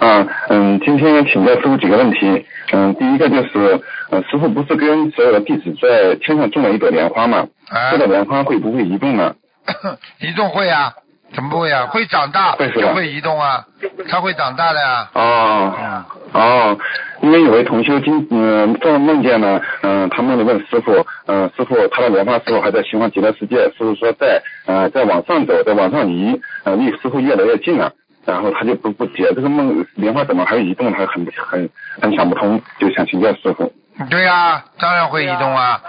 [0.00, 2.46] 啊，嗯，今天请教师傅几个问题。
[2.72, 7.46] 嗯，第一个就是，呃，师傅不是跟所有的弟子在天上种了一朵莲花吗？
[7.68, 9.34] 啊这，朵莲花会不会移动呢？
[10.20, 10.92] 移动会啊？
[11.34, 11.86] 怎么不会啊？
[11.86, 13.64] 会长大就会移动啊，
[14.08, 15.10] 它会长大的呀。
[15.14, 16.78] 哦嗯，哦，
[17.22, 23.56] 因为有位同修今嗯做梦见呢，嗯、他梦里问师傅，嗯、师傅他的莲花师傅还在西方极乐世界？
[23.56, 27.92] 师傅说在，呃，在往上走，在往上移，呃，离师傅越来越近了。
[28.26, 31.70] 然后他就不不解这个梦莲花怎么还有移动，他很很
[32.02, 33.72] 很想不通，就想请教师傅。
[34.08, 35.80] 对呀、当然会移动啊。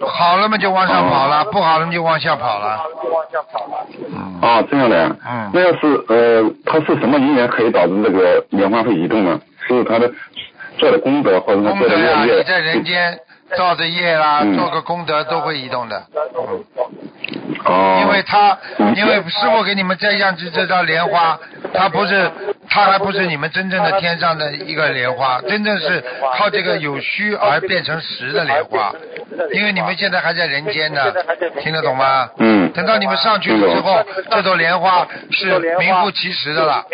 [0.00, 2.80] 好了嘛就往上跑哦了，不好了嘛就往下跑了。
[4.12, 4.38] 嗯。
[4.40, 5.14] 哦，这样的呀。
[5.28, 9.38] 嗯那要是呃，它是什么因缘可以导致这个莲花会移动呢？
[9.68, 10.10] 是它的
[10.78, 12.38] 做的功德，或者他做的功德呀，业业？
[12.38, 13.18] 你在人间
[13.56, 16.02] 造的业啦，嗯做个功德都会移动的。
[16.14, 16.64] 嗯。
[17.64, 18.00] 哦。
[18.02, 18.58] 因为他，
[18.96, 21.38] 因为师傅给你们摘下去这张莲花，
[21.74, 22.30] 它不是，
[22.68, 26.02] 它还不是你们真正的天上的一个莲花，真正是
[26.36, 28.92] 靠这个有虚而变成实的莲花。
[29.52, 31.02] 因为你们现在还在人间呢，
[31.60, 32.28] 听得懂吗？
[32.38, 32.70] 嗯。
[32.72, 36.84] 等到你们上去了之后，这朵莲花是名副其实的了。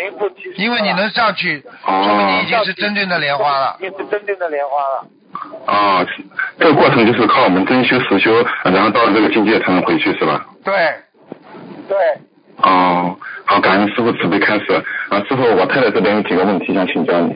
[0.55, 3.77] 因为你能上去，说明你已经是真正的莲花了。
[3.79, 5.05] 已经是真正的莲花了。
[5.65, 6.05] 啊，
[6.59, 10.45] 这个过程就是靠我们真修实修，然后到了这个境界才能回去是吧？
[10.63, 10.73] 对。
[11.87, 11.97] 对。
[12.63, 14.73] 哦，好，感恩师傅慈悲开始。
[15.09, 17.35] 啊，师傅，我太太这边有几个问题想请教你。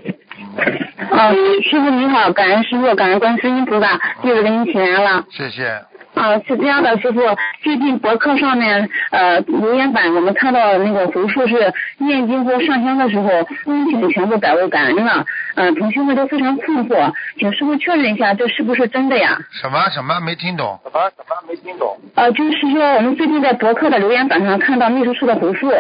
[1.12, 5.24] 嗯，师傅你好，感恩师傅，感恩观世音菩萨，弟子给您请安了。
[5.30, 5.80] 谢谢。
[6.14, 7.22] 啊，是这样的，师傅，
[7.64, 13.30] 最近博客上面呃留言板我们看到那个回复是念经或上香的时候，
[13.64, 15.26] 恭请全部改为感恩了。
[15.56, 19.38] 呃，同学们都非常困惑，请师傅确认一下，这是不是真的呀？
[19.52, 20.80] 什么什么没听懂？
[20.84, 21.98] 什么什么没听懂？
[22.16, 25.72] 呃，就是说我们最近在博客的留言板上看到秘书处的回复，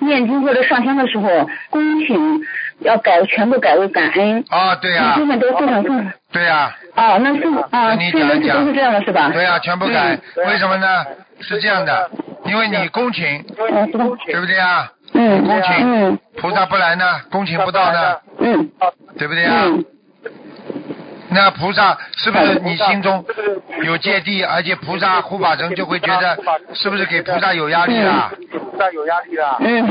[0.00, 2.40] 念经或者上香的时候，恭请
[2.80, 4.44] 要改全部改为感恩。
[4.50, 6.12] 啊，对呀、同学们都非常困惑。
[6.32, 9.30] 对呀、哦，那是啊，跟你讲一讲都是这样的是吧？
[9.32, 10.14] 对呀、全部改。
[10.14, 10.86] 嗯为什么呢？
[11.40, 12.10] 是这样的，
[12.44, 13.24] 因为你恭请，
[13.58, 13.90] 嗯，
[14.26, 14.90] 对不对啊？
[15.12, 18.70] 嗯恭请嗯菩萨不来呢，恭请不到呢，嗯
[19.18, 19.62] 对不对啊？
[19.66, 19.84] 嗯
[21.28, 23.22] 那菩萨是不是你心中
[23.82, 26.38] 有芥蒂，而且菩萨护法神就会觉得
[26.72, 28.30] 是不是给菩萨有压力了？
[28.50, 29.56] 给菩萨有压力了。
[29.60, 29.86] 嗯。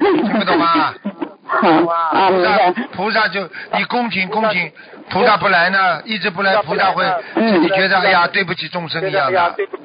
[0.00, 0.92] 听不懂吗？
[1.50, 2.82] 好啊，菩明白萨。
[2.92, 4.70] 菩萨就你恭请恭请，
[5.10, 9.52] 菩萨不来呢，一直不来，菩萨会嗯自己觉得哎呀对不起众生一样的。
[9.56, 9.82] 对不起，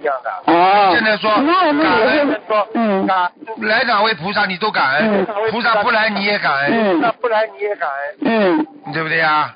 [0.00, 0.52] 一样的。
[0.52, 0.90] 哦。
[0.92, 2.40] 现在说感恩也是
[2.74, 3.08] 嗯
[3.62, 9.54] 来两位菩萨你都感恩嗯，菩萨不来你也感恩，嗯不来你也感恩，嗯对不对呀？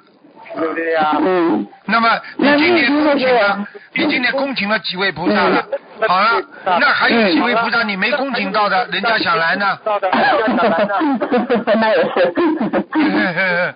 [0.57, 1.13] 对不对呀？
[1.21, 5.65] 嗯那么你今天那恭请了你今天恭请了几位菩萨了？
[6.07, 9.77] 好了，那还有几位菩萨你没恭请到的，人家想来呢？
[11.77, 12.33] 那也是。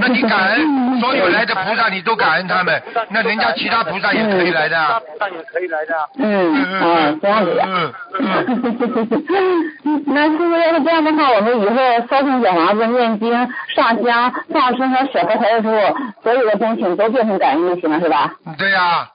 [0.00, 4.76] 那你感恩所有来的菩萨，你都感恩他们，那人家其他菩萨也可以来的
[5.12, 5.94] 菩萨也可以来的。
[6.18, 7.60] 嗯，啊，这样子。
[7.64, 11.76] 嗯嗯 那师傅要是这样的话，我们以后
[12.10, 13.32] 烧成小房子、念经、
[13.74, 18.34] 上香、放生和小佛台的时候，所有的恭请都变成感恩就行了，是吧？
[18.44, 19.08] 嗯，对呀，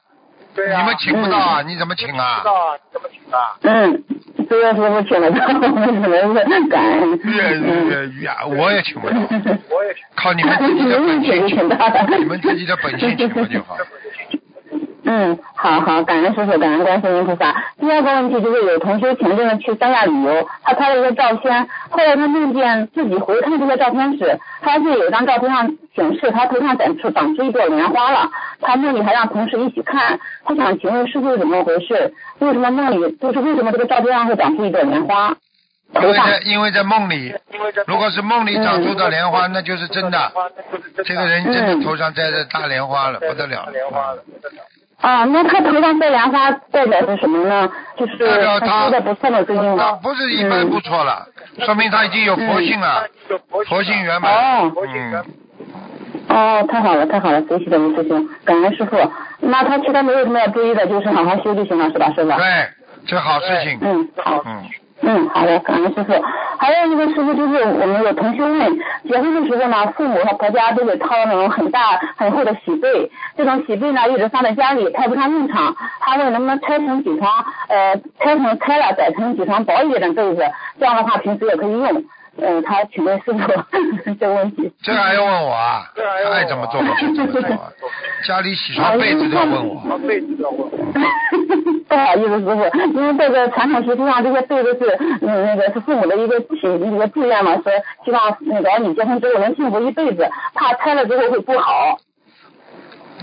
[0.56, 0.80] 对呀。
[0.80, 2.46] 你们请不到啊，你怎么请啊知？
[2.46, 2.78] 道啊？
[2.92, 3.38] 怎么请啊？
[3.62, 4.04] 嗯，
[4.50, 7.20] 虽然师傅请得到，我们只能是感恩。
[7.24, 10.04] 越越越，我也请不到，我也请。
[10.16, 12.18] 靠你们自己的本性请，请到的。
[12.18, 13.78] 你们自己的本性请不就好？
[15.06, 17.54] 嗯，好好，感恩师傅，感恩观世音菩萨。
[17.78, 28.32] 第二个问题就是有同学前阵子去三亚旅游，他拍了一个照片，后来他梦见自己回看这个照片时，发现有一张照片上显示他头上长出长出一朵莲花了。
[28.60, 32.12] 他梦里还让同事一起看，他想请问师傅是怎么回事？
[32.40, 35.36] 为什么梦里就是为什么这个照片上会长出一朵莲花？
[35.96, 40.32] 因为在因为在梦里，因为如果是梦里长出的莲花，那就是真的。
[41.06, 44.24] 这个人真的头上摘着大莲花了，不得了莲花了。
[45.04, 47.70] 啊，那他头上戴莲花代表是什么呢？
[47.98, 51.28] 就是代表他他修的不错的最近他不是一般不错了，
[51.60, 53.06] 说明他已经有佛性了，
[53.68, 54.34] 佛性圆满。
[54.34, 55.26] 哦嗯，
[56.30, 58.98] 哦，太好了，太好了，学习的师兄，感恩师傅。
[59.42, 62.30] 那他其他没有什么要注意的，就是好好修就行了，是吧，师傅？
[62.30, 62.70] 对，
[63.06, 63.78] 这好事情。
[63.82, 64.42] 嗯，好。
[64.46, 64.64] 嗯，
[65.06, 66.14] 嗯，好的，感谢师傅。
[66.58, 75.76] 还有一个师傅就是我们有同学问，结婚的时候呢，父母和婆家都得掏那种很大很厚的喜被，这种喜被呢一直放在家里，派不上用场。
[76.00, 77.30] 他问能不能拆成几床，
[77.68, 80.44] 呃，拆成拆了改成几床薄一点的被子，
[80.80, 82.04] 这样的话平时也可以用。
[82.38, 83.40] 嗯，他请问师傅
[84.20, 84.72] 这个问题。
[84.82, 85.86] 这个还要问我啊？
[86.32, 87.70] 爱怎么做就怎么做啊。
[88.26, 89.98] 家里洗床被子都要问我。
[90.08, 90.70] 被子都要问我。
[91.88, 97.72] 不好意思，师傅，因为这个传统习俗上，这些被子是嗯那个是父母的一个请一个祝愿嘛，说
[98.04, 101.98] 希望那个儿女结婚之后能幸福一辈子，怕拆了之后会不好。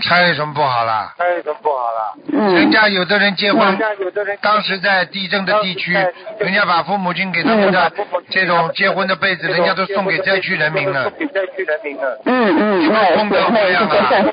[0.01, 1.13] 拆有什么不好啦？
[1.17, 2.13] 那有什么不好啦？
[2.33, 2.55] 嗯。
[2.55, 5.93] 人家有的人结婚人，家有的人当时在地震的地区，
[6.39, 7.91] 人家把父母亲给他们的
[8.29, 11.11] 这种结婚的被子，人家都送给灾区人民了送。
[11.19, 12.19] 给灾区人民了。
[12.25, 14.31] 嗯嗯，做善事。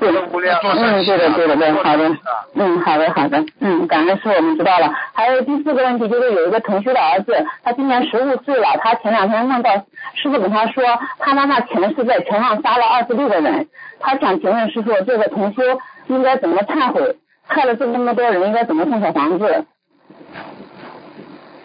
[0.60, 2.16] 做善嗯，事对的对的对，好的。
[2.54, 4.90] 嗯，好的好的，嗯，感恩师傅我们知道了。
[5.14, 9.70] 还有第四个问题就是有一个同学的儿子，他今年十五岁了，他前两天梦到
[10.14, 10.84] 师傅跟他说，
[11.18, 13.66] 他妈妈前世在船上杀了二十六个人，
[14.00, 15.62] 他想请问师傅，这个同修
[16.06, 17.16] 应该怎么忏悔？
[17.46, 19.64] 害了这么多人，应该怎么送小房子？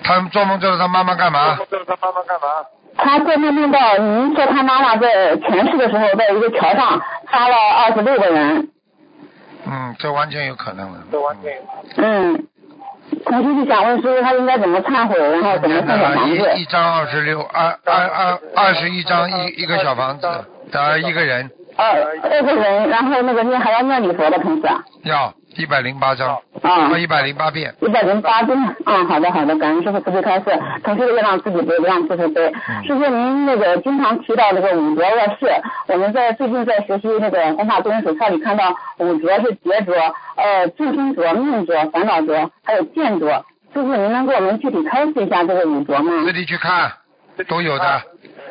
[0.04, 1.58] 他们做梦叫他妈妈干嘛？
[1.70, 2.48] 这是他妈妈干嘛？
[2.96, 8.70] 他做梦梦到您说他妈妈在前世的时候，在一个桥上杀了二十六个人。
[9.66, 11.00] 嗯，这完全有可能的。
[11.12, 11.58] 这完全。
[11.98, 12.48] 嗯，
[13.26, 16.54] 同学就想问师傅，他应该怎么忏悔，然后怎么送小房子？
[16.56, 20.28] 一一张二十六，二二二二十一张一一个小房子
[20.72, 24.84] 的一个人二二个人，然后那个念还要念礼佛的同时啊。
[25.04, 26.98] 要一百零八张，啊。
[26.98, 27.74] 一百零八遍。
[27.82, 30.46] 一百零八遍，啊，好的好的，感恩师傅慈悲开示，
[30.84, 32.54] 同学也让自己背，不让师傅背。
[32.86, 35.48] 师傅您那个经常提到这个五浊恶世，
[35.88, 39.94] 我们在最近在学习那个《弘法多人手册》里看到五浊是劫浊、
[40.36, 43.46] 呃众生浊、命浊、烦恼浊，还有见浊。
[43.74, 46.24] 师傅您能给我们具体开示一下这个五浊吗？
[46.26, 46.92] 自己去看，
[47.50, 48.02] 都有的。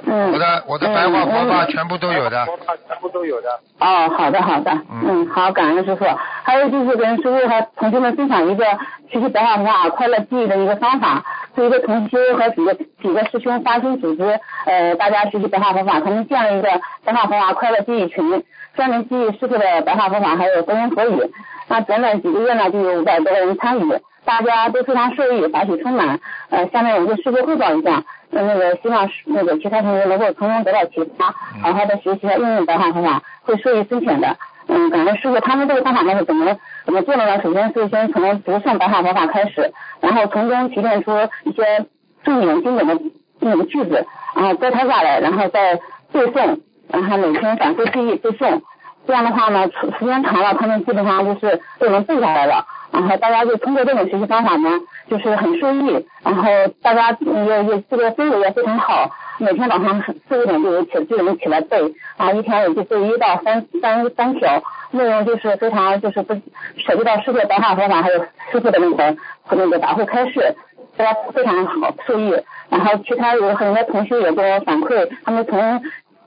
[0.07, 0.33] 嗯。
[0.33, 2.45] 我的我的白话佛法全部都有的。
[2.47, 3.49] 佛法全部都有的。
[3.81, 6.05] 哦，好的好的，嗯，好，感恩师傅。
[6.45, 8.65] 还有就是跟师傅和同学们分享一个
[9.11, 16.69] 学习白话佛法快乐记忆的一个方法，是一个同修和几个几个师兄发心组织，呃，大家学习白话佛法，他们建了一个
[17.05, 18.43] 白话佛法快乐记忆群，
[18.75, 21.33] 专门记忆师傅的白话佛法还有佛言佛语。
[21.73, 26.21] 那短短几个月呢，就有五百多个人参与，大家都非常受益，法喜充满。
[26.51, 34.37] 呃，下面我就师傅汇报一下，呃，那个希望那个其他同学能够从中得到启发，好好的学习和应用白话方法，会受益匪浅的。
[34.69, 37.41] 嗯，感恩师傅，他们这个方法呢是怎么怎么做的呢？
[37.41, 41.11] 首先是先从读诵白话佛法开始，然后从中提炼出
[41.45, 41.87] 一些
[42.23, 43.01] 重点经典的
[43.41, 44.07] 那个句子，
[44.37, 45.77] 然后摘抄下来，然后再
[46.13, 46.59] 背诵，
[46.91, 48.61] 然后每天反复记忆背诵。
[49.07, 52.65] 这样的话呢，时间长了，他们基本上就是都能背下来了。
[52.93, 54.69] 然后大家就通过这种学习方法呢，
[55.09, 56.07] 就是很受益。
[56.23, 56.45] 然后
[56.83, 61.81] 大家也也这个氛围也非常好，每天早上四五点就有起就能起来背，
[62.19, 66.35] 啊，一天也就背一到三三三条，内容就是非常就是不
[66.77, 68.19] 涉及到世界白话佛法，还有
[68.51, 70.55] 师傅的那个和那个大会开示，
[70.97, 72.37] 大家非常好受益。
[72.69, 75.83] 然后其他有很多同学也给我反馈，他们从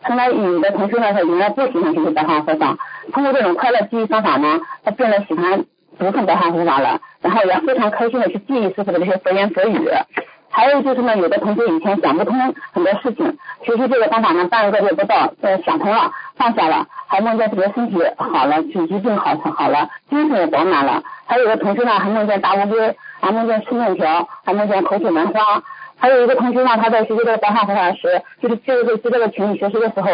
[0.05, 2.77] 从来有的同学呢，他原来不喜欢学习白话佛法，
[3.11, 5.65] 通过这种快乐记忆方法呢，他变得喜欢
[5.97, 9.89] 读诵白话佛法了，然后也非常开心的去记忆师傅的这些佛言佛语。
[10.49, 12.37] 还有就是呢，有的同学以前想不通
[12.71, 21.03] 很多事情，学习这个方法呢，半个月不到，呃，想通了，放下了，还梦见自己的身体好了，就疾病好好了，精神也饱满了。
[21.25, 25.63] 还有的同学呢，还梦见大乌龟，还梦见吃面条，还梦见口吐兰花。
[25.97, 30.09] 还有一个同学呢，他在学习这个白话佛法时，就是就是在这个群里学习的时候，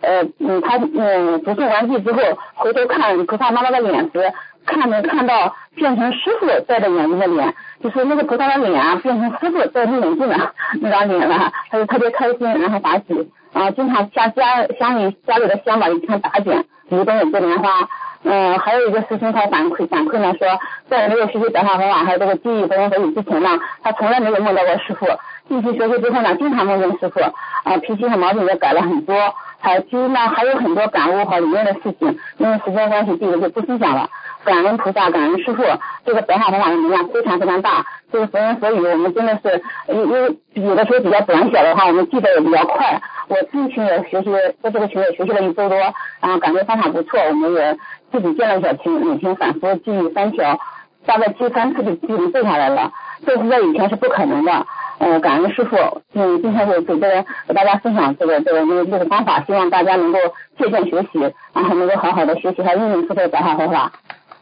[0.00, 2.20] 呃嗯，他嗯读诵完毕之后，
[2.54, 4.32] 回头看菩萨妈妈的脸时，
[4.64, 17.88] 看能看到变成师傅戴着眼镜的脸，就是那个菩萨的脸啊，变成师傅戴着眼镜的那张脸了，他就特别开心，然后打起，啊，经常家家乡里家里的香吧一天打剪，油灯也接莲花。
[18.24, 20.48] 嗯，还有一个师兄他反馈反馈呢说，
[20.88, 23.50] 在没有学习白话佛法还有这个记忆佛言佛语之前呢，
[23.82, 25.06] 他从来没有梦到过师傅。
[25.46, 29.14] 进去学习之后呢，经常梦见师傅，啊，脾气和毛病也改了很多。
[29.60, 34.08] 还其实呢还有很多感悟和里面的事情，因为时间关系，这个就不分享了。
[34.44, 35.62] 感恩菩萨，感恩师傅，
[36.04, 37.84] 这个白话佛法的能量非常非常大。
[38.12, 43.00] 这个佛言佛语，我们真的是因为有的时候比较短小的话，我们记得也比较快。
[43.26, 44.30] 我自己也学习，
[44.62, 45.78] 在这个群也学习了一周多，
[46.20, 47.74] 然后感觉方法不错，我们也
[48.14, 50.56] 自己建了小区，每天反复记忆三条，
[51.04, 52.92] 大概记三次就就能背下来了。
[53.26, 54.66] 这是在以前是不可能的。
[54.98, 55.76] 嗯，感恩师傅，
[56.12, 60.18] 嗯，今天就给这个给大家分享这个这个这个这个方法，希望大家能够
[60.56, 63.90] 借鉴学习，然后能够好好的学习和运用师傅的白话方法。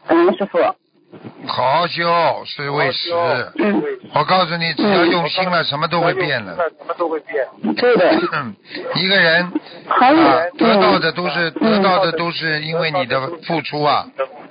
[0.07, 0.59] 感恩师傅。
[1.47, 2.03] 好好修
[2.45, 3.11] 是为实。
[3.59, 3.83] 嗯。
[4.15, 6.55] 我告诉你，只要用心了，什么都会变的。
[6.55, 7.45] 什么都会变。
[7.75, 8.11] 对的。
[8.33, 8.55] 嗯，
[8.95, 9.43] 一个人
[9.87, 10.11] 啊，
[10.57, 14.05] 得到的都是得到的都是因为你的付出啊。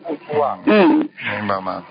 [0.07, 0.59] 付出啊。
[0.67, 1.09] 嗯。
[1.39, 1.83] 明白吗？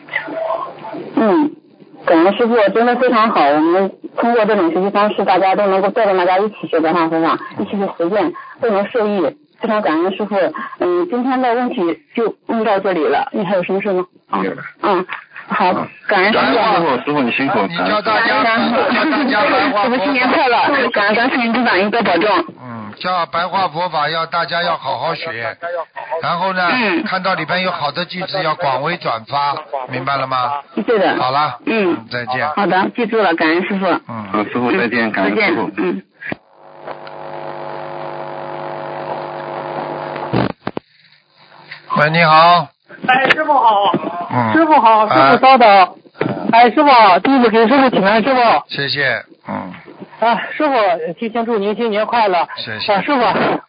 [1.15, 1.55] 嗯。
[2.03, 9.37] 感恩师傅真的非常好，我们通过这种学习方式，大家都能够带着大家一起学白话佛法，一起去实践，都能受益。
[9.61, 10.35] 非常感恩师傅，
[10.79, 11.81] 嗯，今天的问题
[12.15, 14.05] 就问到这里了，你还有什么事吗？
[14.31, 14.63] 没有了。
[14.81, 15.05] 嗯，
[15.47, 15.71] 好，
[16.07, 16.45] 感恩师傅。
[16.45, 17.59] 师傅，师傅你辛苦。
[17.67, 22.29] 你教大家，感恩教大家白话 佛师傅新年快乐，感恩观世音菩萨您多保重。
[22.63, 25.55] 嗯，教白话佛法要大家要好好学，
[26.23, 29.55] 然后呢，嗯看到里边有好的句子要广为转发，
[29.89, 30.53] 明白了吗？
[30.87, 31.15] 对的。
[31.17, 32.49] 好了，嗯，再见。
[32.55, 33.85] 好的，记住了，感恩师傅。
[33.85, 34.25] 嗯。
[34.31, 36.01] 好，师傅再见，感恩师傅。，嗯。
[42.01, 42.67] 喂，你好。
[43.07, 43.91] 哎，师傅好，
[44.31, 44.53] 嗯。
[44.53, 45.95] 师傅好，师啊傅稍等。
[46.51, 46.89] 哎，师傅，
[47.19, 48.41] 弟子给师傅请安，师傅。
[48.69, 49.71] 谢谢，嗯，
[50.19, 52.47] 啊，师傅，提前祝您新年快乐。
[52.57, 53.21] 谢谢啊，师傅，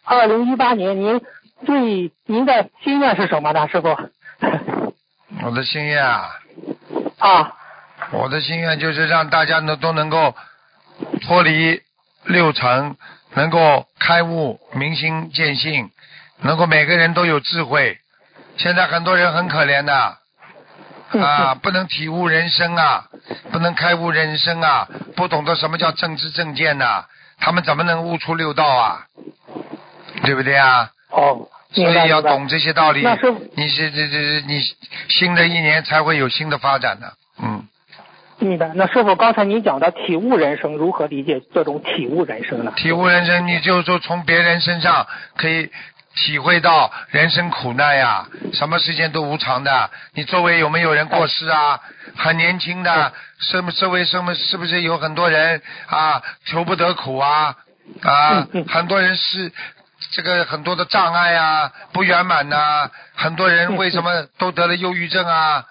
[0.03, 1.21] 二零一八年您
[1.63, 3.95] 最您的心愿是什么呢，师傅？
[5.43, 6.31] 我的心愿啊，
[7.19, 7.53] 啊，
[8.13, 10.33] 我的心愿就是让大家呢都能够
[11.21, 11.79] 脱离
[12.23, 12.95] 六尘，
[13.35, 15.91] 能够开悟、明心见性，
[16.41, 17.99] 能够每个人都有智慧。
[18.57, 20.17] 现在很多人很可怜的，
[21.19, 23.05] 啊，不能体悟人生啊，
[23.51, 27.05] 不能开悟人生啊，不懂得什么叫正知正见呐、
[27.39, 29.05] 他们怎么能悟出六道啊？
[30.23, 30.89] 对不对啊？
[31.09, 33.05] 哦，所以要懂这些道理
[33.55, 34.61] 你是这这你
[35.09, 37.67] 新的一年才会有新的发展的，嗯。
[38.39, 38.71] 明白。
[38.75, 42.73] 那师傅刚才你讲的体悟人生，如何理解这种体悟人生呢？
[42.75, 45.71] 体悟人生，你就说从别人身上可以
[46.15, 49.89] 体会到人生苦难呀，什么时间都无常的。
[50.13, 51.79] 你周围有没有人过世啊？
[52.15, 57.55] 很年轻的，是不周围什么是不是有很多人啊求不得苦啊
[58.03, 58.47] 啊？
[58.69, 59.51] 很多人是
[60.11, 65.65] 这个很多的障碍啊，不圆满呐、很多人为什么都得了忧郁症啊？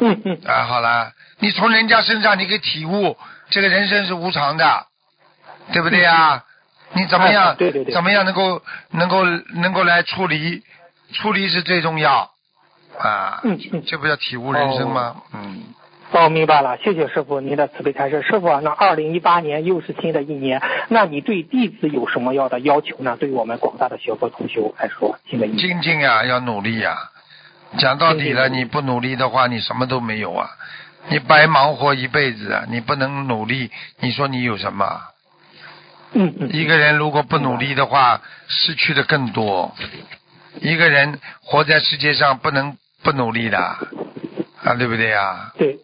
[0.00, 3.18] 嗯嗯，啊，好了，你从人家身上你可以体悟，
[3.50, 4.86] 这个人生是无常的，
[5.72, 6.44] 对不对呀？
[6.92, 7.50] 你怎么样？
[7.50, 9.24] 哎对对对怎么样能够能够
[9.54, 10.62] 能够来处理？
[11.14, 12.30] 处理是最重要
[12.98, 13.40] 啊！
[13.42, 15.16] 嗯嗯这不叫体悟人生吗？
[15.32, 15.62] 嗯，
[16.12, 18.20] 哦，明白了，谢谢师傅您的慈悲开示。
[18.20, 23.16] 师傅啊，那二零一八年又是新的一年，那你对弟子有什么样的要求呢？
[23.18, 25.58] 对于我们广大的学佛同修来说，新的一年。
[25.58, 26.98] 精进呀，要努力呀。
[27.78, 30.50] 讲到底了，你不努力的话，你什么都没有啊！
[31.08, 32.64] 你白忙活一辈子啊！
[32.68, 33.70] 你不能努力，
[34.00, 35.00] 你说你有什么？
[36.12, 39.74] 嗯嗯，一个人如果不努力的话，失去的更多。
[40.60, 45.52] 一个人活在世界上不能不努力的，啊，对不对呀？
[45.58, 45.78] 对，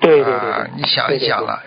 [0.00, 1.62] 对对对你想一想了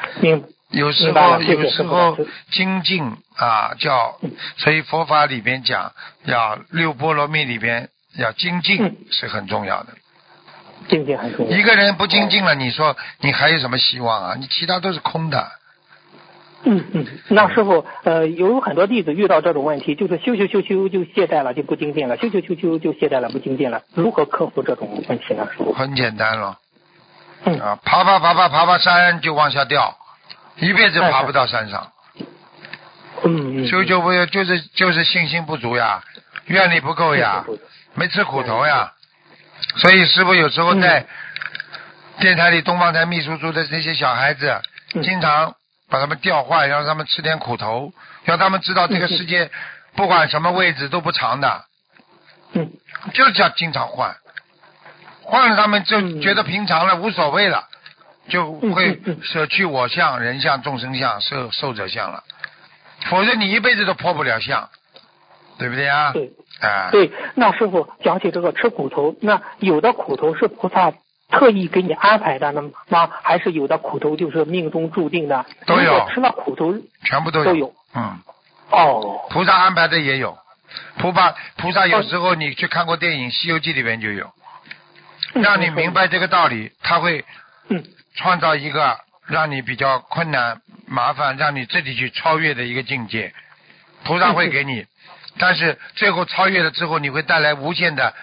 [0.70, 2.18] 有时候有时候
[2.52, 3.04] 精进
[3.36, 4.20] 啊，叫
[4.58, 5.92] 所以佛法里边讲，
[6.24, 9.94] 要六波罗蜜里边要精进嗯是很重要的。
[10.88, 11.58] 精进很重要。
[11.58, 14.36] 一个人不精进了，你说你还有什么希望啊？
[14.40, 15.52] 你其他都是空的。
[16.66, 25.48] 嗯嗯，那师傅，呃，有很多弟子遇到这种问题，就是修修修修就懈怠了，就不精进了，修修修修就懈怠了，不精进了，如何克服这种问题呢？
[25.52, 25.74] 师傅？
[25.74, 26.58] 很简单了。
[27.46, 29.98] 嗯啊，爬爬爬爬爬爬山就往下掉，
[30.58, 31.92] 一辈子爬不到山上。
[33.26, 36.02] 嗯嗯，修就不就是就是信心不足呀，
[36.46, 37.46] 愿力不够呀，
[37.94, 38.94] 没吃苦头呀。
[39.78, 41.06] 所以师傅有时候在
[42.20, 44.62] 电台里东方台秘书处的那些小孩子，
[44.94, 45.56] 嗯经常
[45.94, 49.52] 把他们调换，让他们吃点苦头，让他们知道这个世界
[49.96, 51.66] 不管什么位置都不长的，
[52.54, 52.72] 嗯。
[53.14, 54.16] 就是要经常换，
[55.22, 57.68] 换了他们就嗯觉得平常了，无所谓了，
[58.28, 62.24] 就会舍去我相、人相、众生相、受受者相了，
[63.12, 64.70] 否则你一辈子都破不了相，
[65.60, 66.12] 对不对啊？
[66.14, 66.32] 对。
[66.60, 70.92] 啊，对，那师傅讲起这个吃苦头，那有的苦头是菩萨
[71.34, 73.10] 特意给你安排的呢吗？
[73.24, 75.44] 还是有的苦头就是命中注定的？
[75.66, 76.74] 都有吃了苦头
[77.04, 77.74] 全部都有都有。
[77.96, 78.20] 嗯，
[78.70, 80.38] 哦，菩萨安排的也有，
[81.00, 84.32] 菩萨菩萨有时候你去看过电影《西游记》里面就有，
[85.34, 87.26] 让你明白这个道理，他会
[87.70, 87.84] 嗯
[88.16, 93.34] 创造一个让你比较困难、麻烦，让你自己去超越的一个境界。
[94.04, 94.86] 菩萨会给你，
[95.40, 98.14] 但是最后超越了之后，你会带来无限的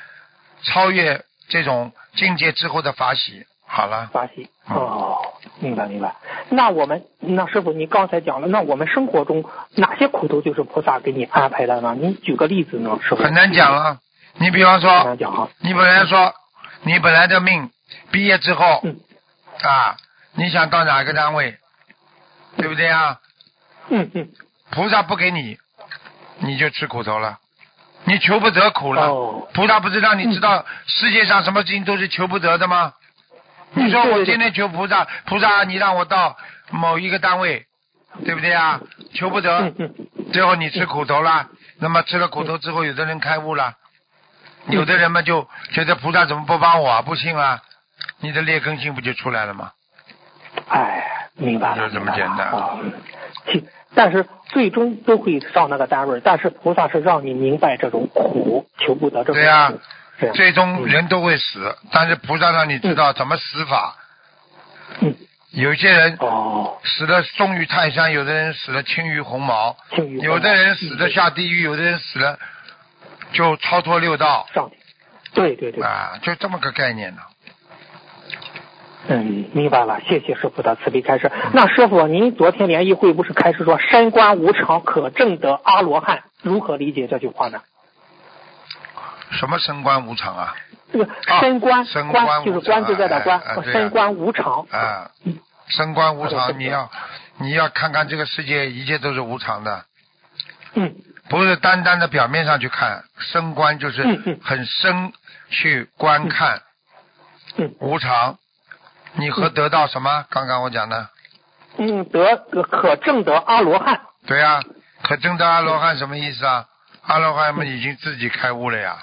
[0.63, 3.45] 超越这种境界之后的法喜。
[3.67, 4.51] 好了，法喜。
[4.69, 5.19] 嗯哦，
[5.61, 6.17] 明白明白。
[6.49, 9.45] 那我们那师傅，你刚才讲了，那我们生活中
[9.77, 11.95] 哪些苦头就是菩萨给你安排的呢？
[11.97, 13.23] 你举个例子呢，师傅？
[13.23, 13.99] 很难讲啊。
[14.39, 15.49] 你比方很说难，讲哈。
[15.61, 16.35] 你本来说
[16.83, 17.71] 你本来的命
[18.11, 18.99] 毕业之后嗯
[19.63, 19.97] 啊，
[20.35, 21.59] 你想到哪个单位，
[22.57, 23.21] 对不对啊？
[23.89, 24.29] 嗯嗯。
[24.71, 25.59] 菩萨不给你，
[26.39, 27.39] 你就吃苦头了，
[28.05, 29.09] 你求不得苦了。
[29.09, 32.93] 哦菩萨不是让你知道世界上什么事情都是求不得的吗？
[33.75, 36.37] 嗯你说我今天求菩萨，菩萨你让我到
[36.71, 37.67] 某一个单位，
[38.25, 38.81] 对不对啊？
[39.15, 39.73] 求不得。
[40.33, 41.47] 最后你吃苦头了。
[41.79, 43.75] 那么吃了苦头之后，有的人开悟了，
[44.69, 47.03] 有的人嘛就觉得菩萨怎么不帮我啊？
[47.03, 47.61] 不信啊？
[48.21, 49.71] 你的劣根性不就出来了吗？
[50.69, 52.53] 哎，明白了，就这么简单。
[53.95, 59.41] 但是最终都会上那个单位，但是菩萨是让你明白这种苦，求不得这种苦。
[59.41, 59.73] 对呀
[60.35, 63.97] 最终人都会死，但是菩萨让你知道怎么死法。
[65.01, 65.15] 嗯。
[65.53, 69.77] 有些人哦，死了重于泰山，有的人死了轻于鸿毛，
[70.23, 72.39] 有的人死了下地狱，有的人死了
[73.33, 74.77] 就超脱六道上去。
[75.35, 77.23] 对对对，啊，就这么个概念呢。
[79.09, 81.33] 嗯，明白了，谢谢师傅的慈悲开示。
[81.53, 87.61] 那师傅，您昨天联谊会不是开始说“山观无常，可证得阿罗汉”，如何理解这句话呢？
[89.33, 90.55] 什么升官无常啊？
[90.93, 91.09] 这个
[91.41, 94.67] 山观，升官观就是无常观自在的观哎哎，对啊山观无常。
[94.71, 95.39] 啊嗯，
[95.69, 96.91] 升官无常，你要
[97.39, 99.85] 你要看看这个世界，一切都是无常的，
[100.75, 100.97] 嗯
[101.29, 103.05] 不是单单的表面上去看。
[103.19, 104.03] 升官就是
[104.43, 105.13] 很深
[105.49, 106.61] 去观看
[107.57, 108.37] 嗯无常，
[109.15, 110.25] 你和得到什么？
[110.31, 111.09] 刚刚我讲的，
[111.79, 114.01] 嗯，得可证得阿罗汉。
[114.27, 114.63] 对呀、
[115.03, 116.67] 可证得阿罗汉什么意思啊？
[117.03, 118.99] 阿罗汉们已经自己开悟了呀。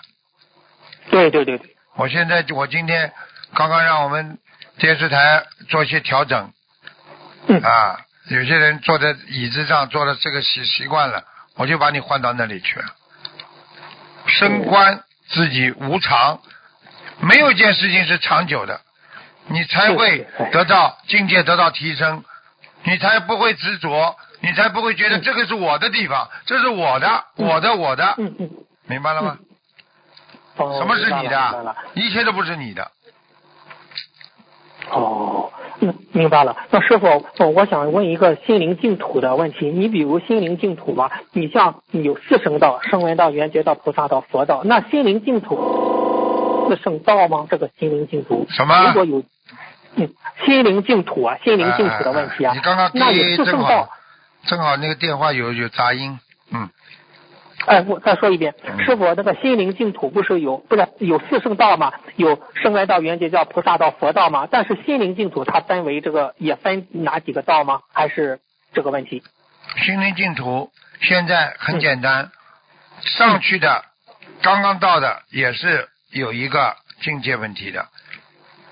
[1.09, 3.11] 对对对对，我现在我今天
[3.53, 4.37] 刚刚让我们
[4.77, 6.51] 电视台做一些调整
[7.47, 7.99] 嗯啊，
[8.29, 11.23] 有些人坐在椅子上坐的这个习习惯了，
[11.55, 12.79] 我就把你换到那里去。
[14.27, 16.41] 升官自己无常，
[17.19, 18.81] 没有一件事情是长久的，
[19.47, 22.23] 你才会得到境界得到提升，
[22.83, 28.49] 你才不会执着，你才不会觉得这个是我的地方，这是我的，我的，我的，嗯嗯。
[28.87, 29.37] 明白了吗？
[30.57, 31.75] 哦什么是你的了？
[31.93, 32.91] 一切都不是你的。
[34.89, 36.55] 哦，嗯，明白了。
[36.71, 37.05] 那师傅，
[37.37, 39.69] 呃我想问一个心灵净土的问题。
[39.69, 47.45] 你比如心灵净土嘛，你像有四圣道、声闻道、缘觉道、菩萨道、佛道，那心灵净土四圣道吗？
[47.49, 49.23] 这个心灵净土什么如果有，
[49.97, 50.13] 嗯，
[50.45, 53.89] 心灵净土啊，心灵净土的问题啊，你刚刚那有第正好。
[54.45, 56.17] 正好那个电话有有杂音，
[56.51, 56.69] 嗯，
[57.65, 61.91] 哎，我再说一遍嗯，师傅，那个心灵净土不是有不是有四圣道吗？
[62.15, 64.47] 有声闻道、缘觉道、菩萨道、佛道吗？
[64.49, 67.81] 但是心灵净土它分为这个也分哪几个道吗？
[67.91, 68.39] 还是
[68.73, 69.21] 这个问题？
[69.83, 70.71] 心灵净土
[71.01, 72.31] 现在很简单，
[73.01, 73.83] 上去的
[74.41, 77.87] 刚刚到的也是有一个境界问题的，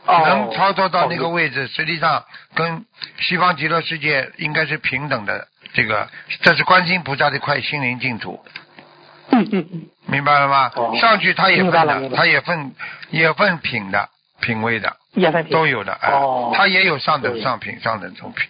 [0.07, 2.85] 能操作到那个哦位置，实际上跟
[3.19, 5.47] 西方极乐世界应该是平等的。
[5.73, 6.07] 这个
[6.41, 8.43] 这是观世音菩萨的一块心灵净土，
[9.31, 10.71] 嗯嗯嗯，明白了吗？
[10.75, 12.75] 哦上去他也分的，明白了明白它也分
[13.09, 14.95] 也分品的品位的。
[15.13, 18.49] 也分品都有的，哎，哦他也有上等上品、上等中品。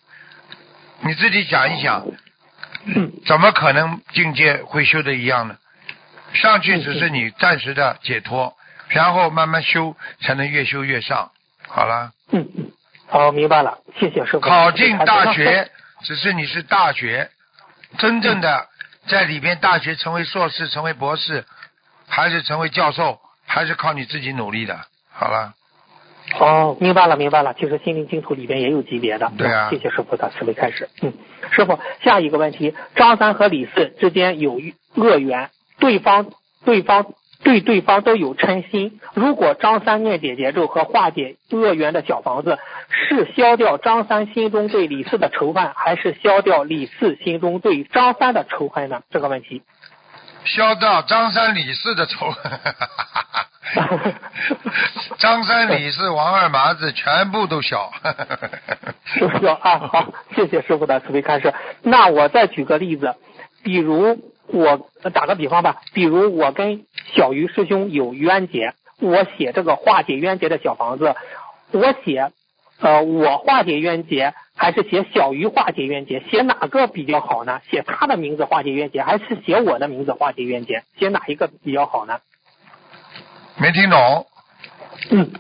[1.02, 2.06] 你自己想一想，
[2.86, 5.58] 嗯怎么可能境界会修的一样呢？
[6.34, 8.54] 上去只是你暂时的解脱，
[8.90, 11.32] 然后慢慢修，才能越修越上。
[11.68, 12.72] 好了，嗯嗯，
[13.08, 14.40] 好，明白了，谢谢师傅。
[14.40, 15.70] 考进大学，
[16.04, 17.30] 只是你是大学，
[17.98, 18.68] 真正的
[19.08, 21.46] 在里边大学成为硕士、成为博士，
[22.08, 24.80] 还是成为教授，还是靠你自己努力的。
[25.12, 25.54] 好了，
[26.40, 27.54] 哦，明白了，明白了。
[27.54, 29.32] 其实心灵净土里边也有级别的。
[29.38, 30.90] 对啊谢谢师傅的慈悲开始。
[31.02, 31.14] 嗯，
[31.52, 34.60] 师傅，下一个问题，张三和李四之间有
[34.96, 35.50] 恶缘，
[35.80, 36.28] 对方
[36.64, 37.14] 对方
[37.44, 39.00] 对对方都有嗔心。
[39.14, 42.58] 如果张三念解结咒和化解恶缘的小房子，
[42.90, 49.02] 是消掉张三心中对李四的仇恨，还是消掉李四心中对张三的仇恨呢？
[49.12, 49.62] 这个问题。
[50.46, 52.52] 消掉张三李四的仇恨。
[55.18, 57.92] 张三李四王二麻子全部都消。
[59.06, 59.80] 是不是啊？
[59.80, 61.54] 好，谢谢师傅的慈悲开示。
[61.82, 63.16] 那我再举个例子，
[63.64, 66.86] 比如我打个比方吧，比如我跟
[67.16, 71.16] 小鱼师兄有冤结，我写这个化解冤结的小房子，
[71.72, 72.32] 我写
[72.80, 76.22] 呃我化解冤结，还是写小鱼化解冤结？
[76.30, 77.62] 写哪个比较好呢？
[77.70, 80.84] 写他的名字化解冤结，还是写我的名字化解冤结？
[80.98, 82.20] 写哪一个比较好呢？
[83.58, 84.28] 没听懂？
[85.12, 85.32] 嗯，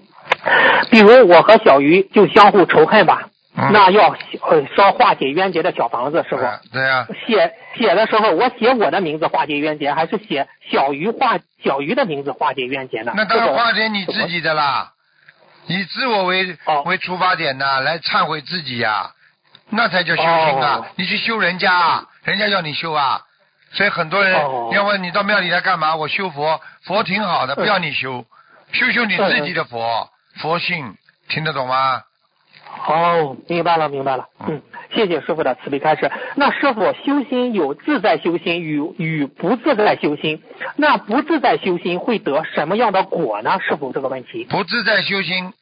[0.91, 4.09] 比如我和小鱼就相互仇恨吧，嗯那要
[4.41, 6.43] 呃烧化解冤结的小房子，师傅。
[6.43, 13.13] 哎对呀、写写的时候，我写我的名字化解冤结，还是写小鱼化小鱼的名字化解冤结呢？
[13.15, 14.91] 那当然化解你自己的啦，
[15.67, 19.11] 以自我为、哦为出发点的来忏悔自己呀、
[19.69, 20.75] 那才叫修行啊！
[20.79, 23.21] 哦你去修人家啊，人家要你修啊。
[23.71, 25.95] 所以很多人哦要问你到庙里来干嘛？
[25.95, 28.25] 我修佛，佛挺好的，不要你修，
[28.73, 30.09] 修修你自己的佛，
[30.41, 30.95] 佛性，
[31.29, 32.01] 听得懂吗？
[32.87, 34.27] 哦，明白了，明白了。
[34.47, 34.61] 嗯，
[34.93, 36.11] 谢谢师傅的慈悲开示。
[36.35, 40.43] 那师傅修心有自在修心与与不自在修心，
[40.75, 43.59] 那不自在修心会得什么样的果呢？
[43.59, 44.43] 师傅这个问题。
[44.45, 45.53] 不自在修心，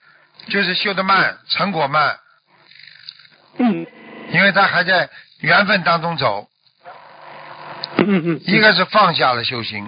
[0.50, 2.18] 就是修的慢，成果慢，
[3.58, 3.86] 嗯
[4.32, 5.10] 因为他还在
[5.40, 6.48] 缘分当中走。
[7.98, 9.86] 嗯嗯，一个是放下了修行，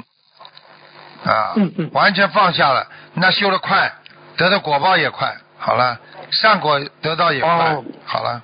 [1.26, 3.91] 啊，嗯嗯完全放下了，那修的快，
[4.38, 5.36] 得的果报也快。
[5.57, 5.99] 好了，
[6.32, 7.49] 善果得到也快。
[7.49, 8.41] 哦好了，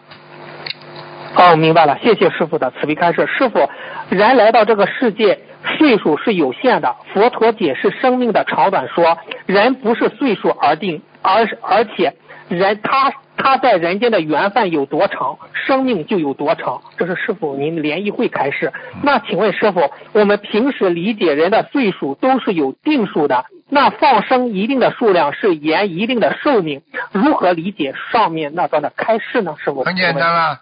[1.35, 3.25] 哦，明白了，谢谢师傅的慈悲开示。
[3.27, 3.69] 师傅，
[4.09, 5.39] 人来到这个世界，
[5.77, 6.93] 岁数是有限的。
[7.13, 12.13] 佛陀解释生命的长短说，人不是岁数而定，而而且
[12.57, 16.81] 人他他在人间的缘分有多长，生命就有多长。
[16.97, 18.71] 这是师傅您联谊会开示。
[19.01, 26.81] 那请问师傅，我们平时理解人的岁数都是有定数的，那放生一定的数量是延一定的寿命，
[27.11, 29.55] 如何理解上面那段的开示呢？
[29.63, 30.59] 师傅，很简单啦，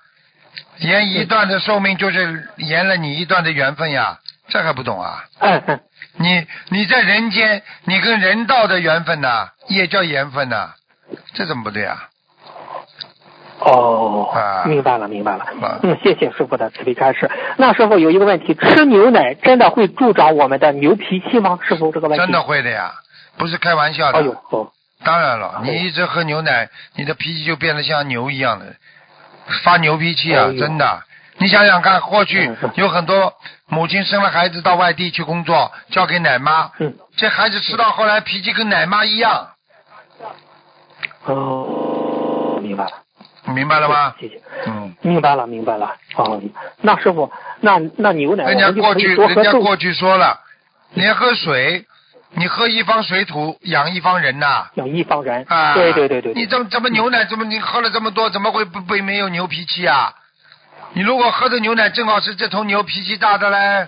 [0.79, 5.25] 延一段的寿命就是延了你一段的缘分呀，这还不懂啊？
[5.39, 5.79] 嗯嗯。
[6.21, 10.71] 你你在人间，你跟人道的缘分呐、也叫缘分呐、
[11.33, 12.09] 这怎么不对啊？
[13.61, 15.79] 哦，啊明白了，明白了啊。
[15.83, 17.29] 嗯，谢谢师傅的慈悲开示。
[17.57, 21.59] 那师傅有一个问题，吃牛奶真的会助长我们的牛脾气吗？
[21.67, 22.23] 师傅这个问题。
[22.23, 22.41] 真的。
[22.41, 22.93] 会的呀，
[23.37, 24.19] 不是开玩笑的。
[24.19, 24.71] 哎呦，哦，
[25.03, 28.65] 当然了，哦你一直喝牛奶，你的脾气就变得像牛一样的，
[29.63, 31.01] 发牛脾气啊，哎真的。
[31.41, 33.33] 你想想看，过去有很多
[33.67, 39.49] 母亲生了孩子到外地去工作，交给奶妈，嗯，这孩子吃到后来脾气跟奶妈一样，
[41.25, 42.91] 哦，明白了。
[43.45, 44.13] 明白了吗？
[44.19, 44.41] 谢谢。
[44.67, 45.95] 嗯，明白了，明白了。
[46.15, 46.41] 哦，
[46.81, 50.39] 那师傅，那那牛奶人家过去，人家过去说了，
[50.93, 51.85] 连喝水，
[52.31, 55.45] 你喝一方水土养一方人呐、养一方人。
[55.47, 56.33] 啊，对对对对。
[56.33, 60.13] 你怎么怎么牛奶怎么你喝了这么多，怎么会不会没有牛脾气啊？
[60.93, 63.87] 你如果喝的牛奶正好是这头牛脾气大的嘞，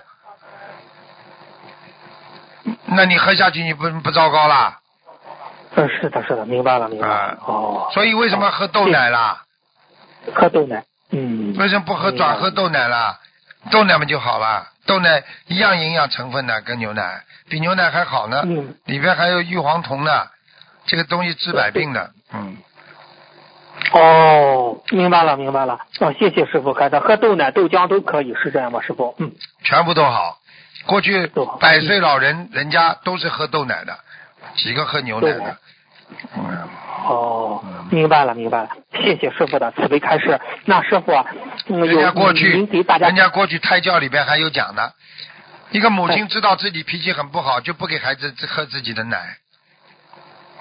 [2.86, 4.78] 那你喝下去你不不糟糕啦？
[5.74, 7.14] 嗯，是的，是的，明白了，明白了。
[7.14, 7.90] 啊哦。
[7.92, 9.42] 所以为什么喝豆奶啦？
[10.34, 10.84] 喝豆奶？
[11.10, 11.54] 嗯。
[11.58, 13.18] 为什么不喝转喝豆奶啦？
[13.70, 20.26] 豆奶嘛就好了，豆奶一样营养成分的，跟牛奶比牛奶还好呢，嗯里边还有玉黄酮呢，
[20.86, 22.56] 这个东西治百病的，嗯。
[23.92, 25.78] 哦，明白了，明白了。
[26.00, 29.14] 哦，谢谢师傅开的，喝豆奶、豆浆都可以，是这样吗，师傅？
[29.18, 29.30] 嗯。
[29.62, 30.38] 全部都好。
[30.86, 31.28] 过去
[31.60, 33.96] 百岁老人人家都是喝豆奶的，
[34.56, 35.58] 几个喝牛奶的。
[36.36, 36.68] 嗯，
[37.06, 38.68] 哦，明白了，明白了。
[38.92, 40.38] 谢谢师傅的慈悲开示。
[40.66, 41.24] 那师傅啊，
[41.68, 42.68] 嗯，人家过去
[43.00, 44.92] 人家过去胎教里边还有讲的，
[45.70, 49.36] 一个母亲知道自己脾气很不好，就不给孩子喝自己的奶。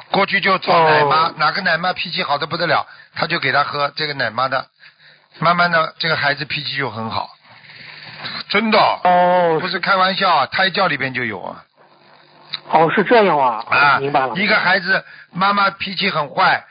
[0.10, 4.68] 过去就找奶妈，哦哪个奶妈脾气好的不得了，他就给他喝这个奶妈的，
[5.40, 7.30] 慢慢的这个孩子脾气就很好，
[8.50, 11.64] 真的，哦不是开玩笑啊，胎教里边就有啊。
[12.74, 14.36] 哦是这样啊，啊，明白了。
[14.36, 16.64] 一个孩子妈妈脾气很坏，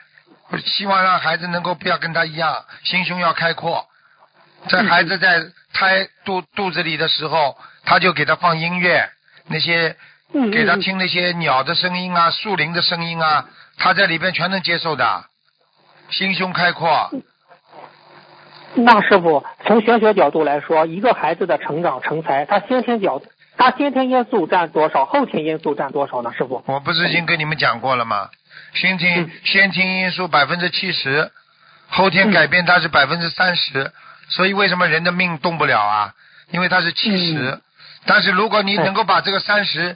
[0.65, 3.85] 希望让孩子能够不要跟他一样，心胸要开阔。
[4.67, 5.43] 在孩子在
[5.73, 9.09] 胎肚肚子里的时候，他就给他放音乐，
[9.47, 9.95] 那些
[10.33, 13.45] 嗯给他嗯听那些鸟的声音啊、树林的声音啊，
[13.77, 15.25] 他在里边全能接受的，
[16.09, 17.09] 心胸开阔。
[18.73, 23.21] 那师傅，从玄学角度来说，一个孩子的成长成才，他先天角，
[23.57, 26.31] 他先天因素占多少，后天因素占多少呢？
[26.33, 26.63] 师傅？
[26.65, 28.29] 我不是已经跟你们讲过了吗？
[28.73, 31.31] 先天嗯先天因素百分之七十，
[31.89, 33.91] 后天改变它是百分之三十，
[34.29, 36.13] 所以为什么人的命动不了啊？
[36.51, 37.61] 因为它是七十、嗯
[38.03, 39.95] 但是如果你哎能够把这个三十，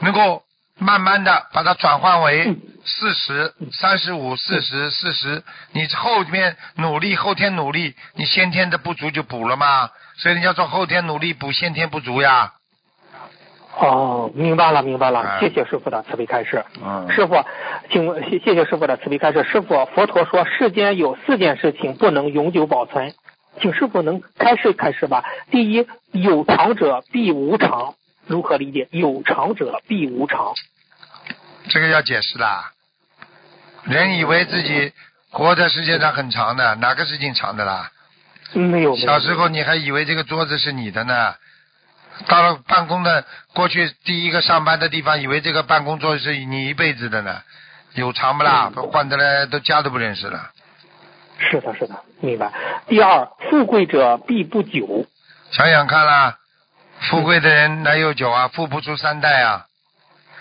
[0.00, 0.42] 能够
[0.78, 5.42] 慢慢的把它转换为嗯四十、三十五、四十、四十，
[5.72, 9.90] 你后面努力，后天努力，你先天的不足就补了吗？
[10.22, 12.52] 所以人家说后天努力补先天不足呀。
[13.74, 15.40] 哦，明白了，明白了哎。
[15.40, 16.64] 谢谢师傅的慈悲开示。
[16.80, 17.44] 嗯师傅，
[17.90, 19.42] 请问谢谢谢师傅的慈悲开示。
[19.42, 23.12] 师傅，佛陀说世间有四件事情不能永久保存，
[23.60, 25.24] 请师傅能开示开示吧。
[25.50, 27.94] 第一，有常者必无常，
[28.28, 28.86] 如何理解？
[28.92, 30.54] 有常者必无常。
[31.68, 32.70] 这个要解释啦。
[33.82, 34.92] 人以为自己
[35.30, 37.90] 活在世界上很长的，哪个事情长的啦？
[38.54, 41.34] 嗯没有，小时候你还以为这个桌子是你的呢，
[42.26, 43.24] 到了办公的
[43.54, 47.40] 过去第一个上班的地方，以为这个办公桌是你一辈子的呢，
[47.94, 48.70] 有长不啦？
[48.76, 50.50] 嗯换的来都家都不认识了。
[51.38, 52.52] 是的，是的，明白。
[52.86, 55.06] 第二，富贵者必不久。
[55.50, 56.38] 想想看啦，
[57.10, 58.48] 富贵的人哪有久啊？
[58.48, 59.66] 富不出三代啊！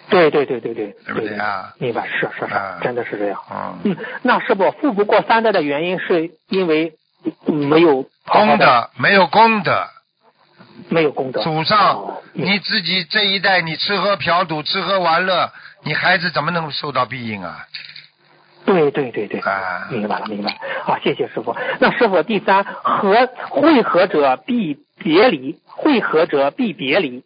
[0.09, 3.41] 对对对对对，对不对啊明白，是是是啊，真的是这样。
[3.49, 6.93] 嗯，嗯，那师傅富不过三代的原因是因为
[7.45, 9.87] 没有功德没有功德，
[10.89, 11.41] 没有功德。
[11.43, 15.51] 祖上你自己这一代你吃喝嫖赌吃喝玩乐，
[15.83, 17.65] 你孩子怎么能受到庇应啊？
[18.63, 20.57] 对对对对，啊明白了明白了。
[20.83, 21.55] 好，谢谢师傅。
[21.79, 27.23] 那师傅第三，和会合者必别离，会合者必别离。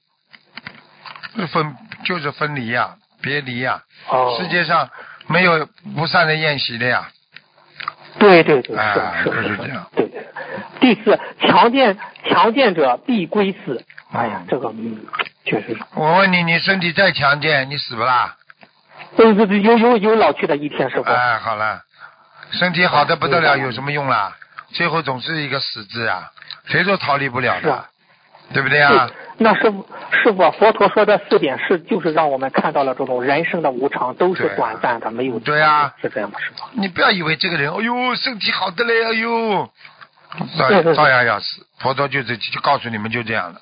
[1.52, 1.76] 分
[2.06, 4.90] 就是分离呀、别离呀、哦，世界上
[5.28, 7.10] 没有不散的宴席的呀。
[8.18, 10.26] 对对对，啊是是就是这样对对。
[10.80, 13.84] 第四，强健强健者必归死。
[14.12, 15.06] 哎呀嗯，这个嗯，
[15.44, 15.80] 确实是。
[15.96, 18.38] 我问你，你身体再强健，你死不啦？
[19.18, 21.12] 呃，对对，有有有老去的一天，是吧。
[21.12, 21.82] 哎，好了，
[22.52, 24.36] 身体好的不得了，有什么用啦？
[24.70, 26.32] 最后总是一个死字啊，
[26.66, 27.86] 谁都逃离不了的，
[28.54, 29.08] 对不对啊？
[29.08, 36.40] 对，那师傅师傅，佛陀说的四点是就是让我们看到了这种人生的无常都是短暂的，没有对啊是这样吗？
[36.40, 36.66] 师傅？
[36.80, 39.70] 你不要以为这个人，哎呦，身体好的嘞，哎呦，
[40.58, 41.66] 照照样要死。
[41.80, 43.62] 佛陀就是就告诉你们就这样的。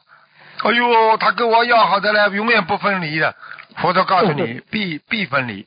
[0.64, 3.34] 哎呦，他跟我要好的嘞，永远不分离的。
[3.78, 5.66] 佛陀告诉你，必必分离。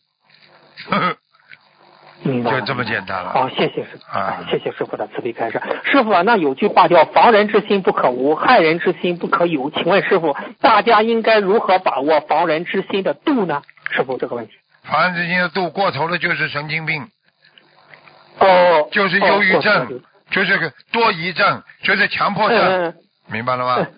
[0.89, 1.17] 呵呵
[2.23, 2.51] 明白。
[2.51, 3.31] 就这么简单了。
[3.31, 5.61] 好，谢谢师傅啊谢谢师傅的慈悲开示。
[5.85, 9.71] 师傅啊，那有句话叫“防人之心不可无，害人之心不可有”。
[9.75, 13.63] 请问师傅，大家应该如何把握防人之心的度呢？
[13.91, 14.53] 师傅这个问题。
[14.85, 17.09] 防人之心的度过头了就是神经病，
[18.39, 20.01] 哦， 就是忧郁哦症，
[20.31, 22.95] 就是个多疑症，就是强迫症，
[23.27, 23.77] 明白了吗？
[23.79, 23.93] 嗯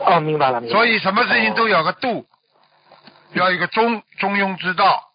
[0.00, 0.84] 哦，明白了，明白了。
[0.84, 2.26] 所以什么事情都有个度，
[3.32, 5.07] 要一个中中庸之道。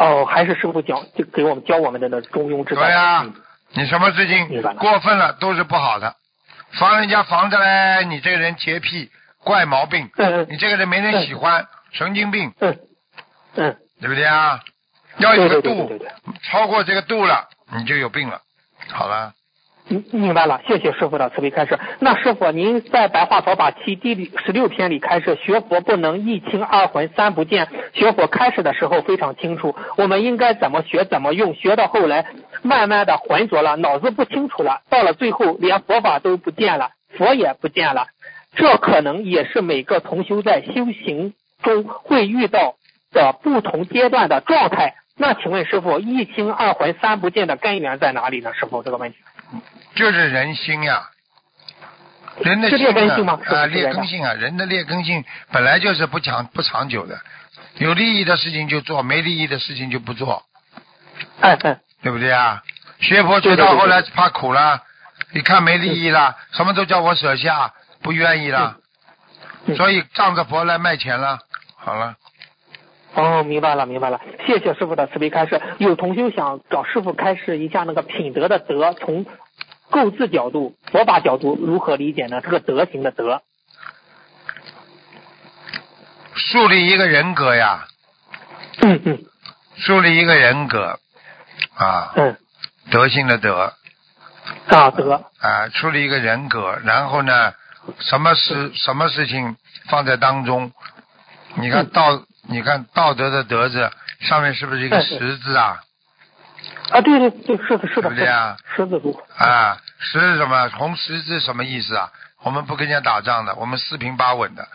[0.00, 2.80] 哦，还是师傅教，就给我们教我们的那中庸之道。
[2.80, 3.34] 对呀、嗯。
[3.72, 6.16] 你什么事情过分了都是不好的，
[6.72, 9.10] 防人家防着嘞，你这个人洁癖、
[9.44, 12.78] 怪毛病，嗯你这个人没人喜欢，神经病，嗯。
[13.56, 14.60] 嗯，对不对啊？
[15.18, 16.10] 要有个度对对对对对，
[16.44, 18.40] 超过这个度了，你就有病了。
[18.88, 19.32] 好了，
[19.90, 21.76] 明明白了，谢谢师傅的慈悲开示。
[21.98, 27.66] 那师傅，您在《白话佛法七》第十六篇里开示，学佛不能一清二浑三不见。
[27.92, 32.26] 学佛开始的时候非常清楚，我们应该怎么学怎么用，学到后来
[32.62, 38.06] 慢慢的浑浊了，脑子不清楚了，到了最后连佛法都不见了，佛也不见了。
[38.54, 41.34] 这可能也是每个同修在修行
[41.64, 42.76] 中会遇到
[43.10, 44.94] 的不同阶段的状态。
[45.16, 48.52] 那请问师傅，一清二浑三不见的根源在哪里呢？
[48.54, 49.18] 师傅这个问题。
[49.94, 51.08] 就是人心呀，
[52.42, 57.20] 人的心劣根性吗啊，劣根性啊，人的劣根性本来就是不长不长久的，
[57.76, 60.44] 有利益的事情就做，没利益的事情就不做，
[61.40, 62.62] 哎哎，对不对啊？
[63.00, 64.82] 学佛学对对对到后来怕苦了，
[65.32, 67.72] 一看没利益了，什么都叫我舍下，
[68.02, 68.76] 不愿意了，
[69.66, 69.74] 嗯。
[69.76, 71.38] 所以仗着佛来卖钱了。
[71.76, 72.14] 好了，
[73.14, 75.60] 哦，明白了，明白了，谢谢师傅的慈悲开示。
[75.78, 79.26] 有同修想找师傅开示一下那个品德的德，从
[79.90, 82.40] 构字角度、佛法角度如何理解呢？
[82.40, 83.42] 这个德行的德，
[86.34, 87.86] 树立一个人格呀，
[88.82, 89.24] 嗯嗯。
[89.76, 90.98] 树立一个人格。
[91.74, 92.36] 啊，嗯，
[92.90, 93.74] 德行的德。
[94.68, 97.54] 啊德，啊，树立一个人格，然后呢，
[97.98, 99.56] 什么事什么事情
[99.88, 100.72] 放在当中？
[101.56, 101.90] 你看嗯。
[101.90, 105.80] 道，你看道德的德字上面是不是一个十字啊？
[106.90, 108.56] 啊对对对，是的是的，是的不对啊？
[108.76, 110.68] 十字路，啊，十是什么？
[110.70, 112.10] 红十字什么意思啊？
[112.42, 114.66] 我们不跟人家打仗的，我们四平八稳的，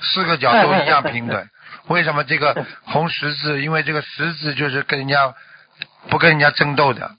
[0.00, 1.48] 四个角都一样平等。
[1.88, 3.62] 为什么这个红十字？
[3.62, 5.34] 因为这个十字就是跟人家
[6.08, 7.10] 不跟人家争斗的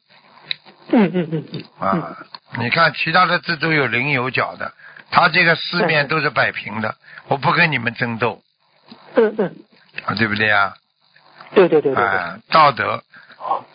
[0.90, 2.18] 嗯嗯嗯嗯啊。
[2.58, 4.72] 你看其他的字都有棱有角的，
[5.12, 6.96] 它这个四面都是摆平的，
[7.28, 8.42] 我不跟你们争斗
[9.16, 9.56] 嗯嗯，
[10.04, 10.76] 啊，对不对啊？
[11.54, 13.04] 对对对对对，啊，道德，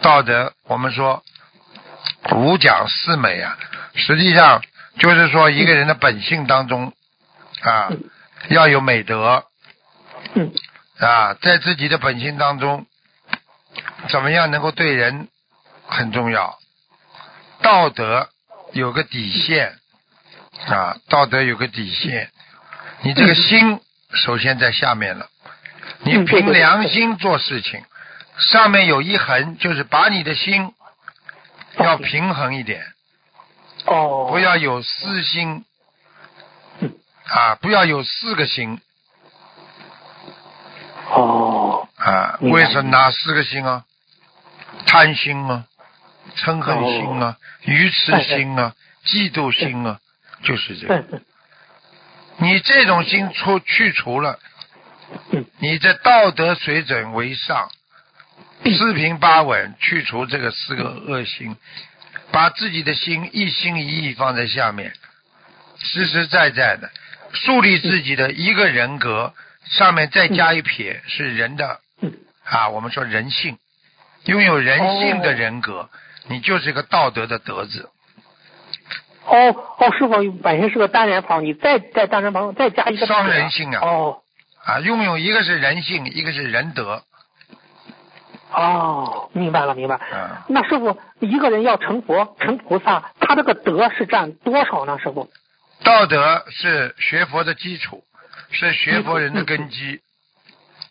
[0.02, 1.22] 道德，我们说
[2.32, 3.56] 五讲四美啊，
[3.94, 4.62] 实际上
[4.98, 6.92] 就是说一个人的本性当中
[7.62, 8.04] 啊嗯。
[8.48, 9.44] 要有美德
[10.34, 10.52] 嗯。
[10.98, 12.86] 啊，在自己的本性当中，
[14.08, 15.28] 怎么样能够对人
[15.86, 16.58] 很重要，
[17.62, 18.28] 道德
[18.72, 19.78] 有个底线
[20.66, 22.30] 啊，道德有个底线，
[23.02, 23.80] 你这个心
[24.12, 25.28] 首先在下面了，
[26.02, 27.84] 你凭良心做事情，
[28.38, 30.72] 上面有一横，就是把你的心
[31.78, 32.84] 要平衡一点，
[33.86, 35.64] 哦，不要有私心。
[36.80, 36.94] 嗯。
[37.26, 38.80] 啊，不要有四个心。
[41.10, 41.88] 哦。
[41.96, 42.38] 啊。
[42.40, 43.84] 为什么哪四个心啊？
[44.86, 45.66] 贪心啊，
[46.36, 47.26] 嗔恨心哦。
[47.26, 48.74] 啊，愚痴心啊，
[49.04, 50.00] 嫉妒心啊，
[50.42, 51.20] 就是这个。
[52.38, 54.38] 你这种心除去除了，
[55.30, 57.70] 嗯你的道德水准为上，
[58.62, 58.74] 嗯。
[58.74, 61.56] 四平八稳，去除这个四个恶心，
[62.32, 64.92] 把自己的心一心一意放在下面，
[65.78, 66.90] 实实在在的
[67.32, 69.34] 树立自己的一个人格，
[69.64, 72.12] 上面再加一撇是人的嗯。
[72.44, 73.58] 啊，我们说人性，
[74.24, 75.90] 拥有人性的人格，
[76.28, 77.90] 你就是个道德的德字。
[79.26, 83.80] 哦哦，师傅本身是个单人旁，你再在单人旁再加一个双人性啊。
[83.82, 84.22] 哦
[84.64, 87.02] 啊，拥有一个是人性，一个是仁德，
[88.52, 90.00] 哦，明白了明白。
[90.12, 90.30] 嗯。
[90.48, 94.98] 那师傅，一个人要成佛、成菩萨，他这个德是占多少呢？
[94.98, 95.30] 师傅？
[95.82, 98.04] 道德是学佛的基础，
[98.50, 100.00] 是学佛人的根基，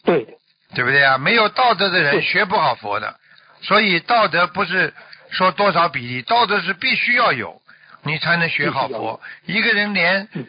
[0.04, 0.26] 对，
[0.74, 1.20] 对不对啊？
[1.20, 3.16] 没有道德的人学不好佛的，
[3.62, 4.92] 所以道德不是
[5.30, 7.62] 说多少比例，道德是必须要有，
[8.02, 9.22] 你才能学好佛。
[9.46, 10.48] 一个人连嗯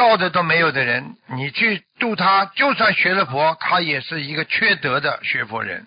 [0.00, 5.86] 道德都没有的人，你去度他，就算学了佛，他也是一个缺德的学佛人，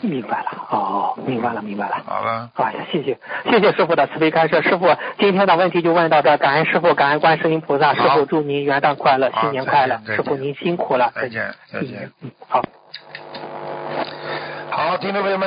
[0.00, 0.66] 明白了。
[0.70, 2.00] 哦，明白了，明白了。
[2.06, 2.48] 好吧？
[2.54, 3.18] 哎呀，谢谢
[3.50, 4.62] 谢谢师傅的慈悲开示。
[4.62, 7.92] 师傅，今天的问题就问到这，感恩师傅，感恩观世音菩萨。
[7.94, 11.10] 师傅，祝您元旦快乐，新年快乐师傅您辛苦了。
[11.16, 12.12] 再见，再见。
[12.22, 12.62] 嗯，好。
[14.70, 15.44] 好，听众朋友们。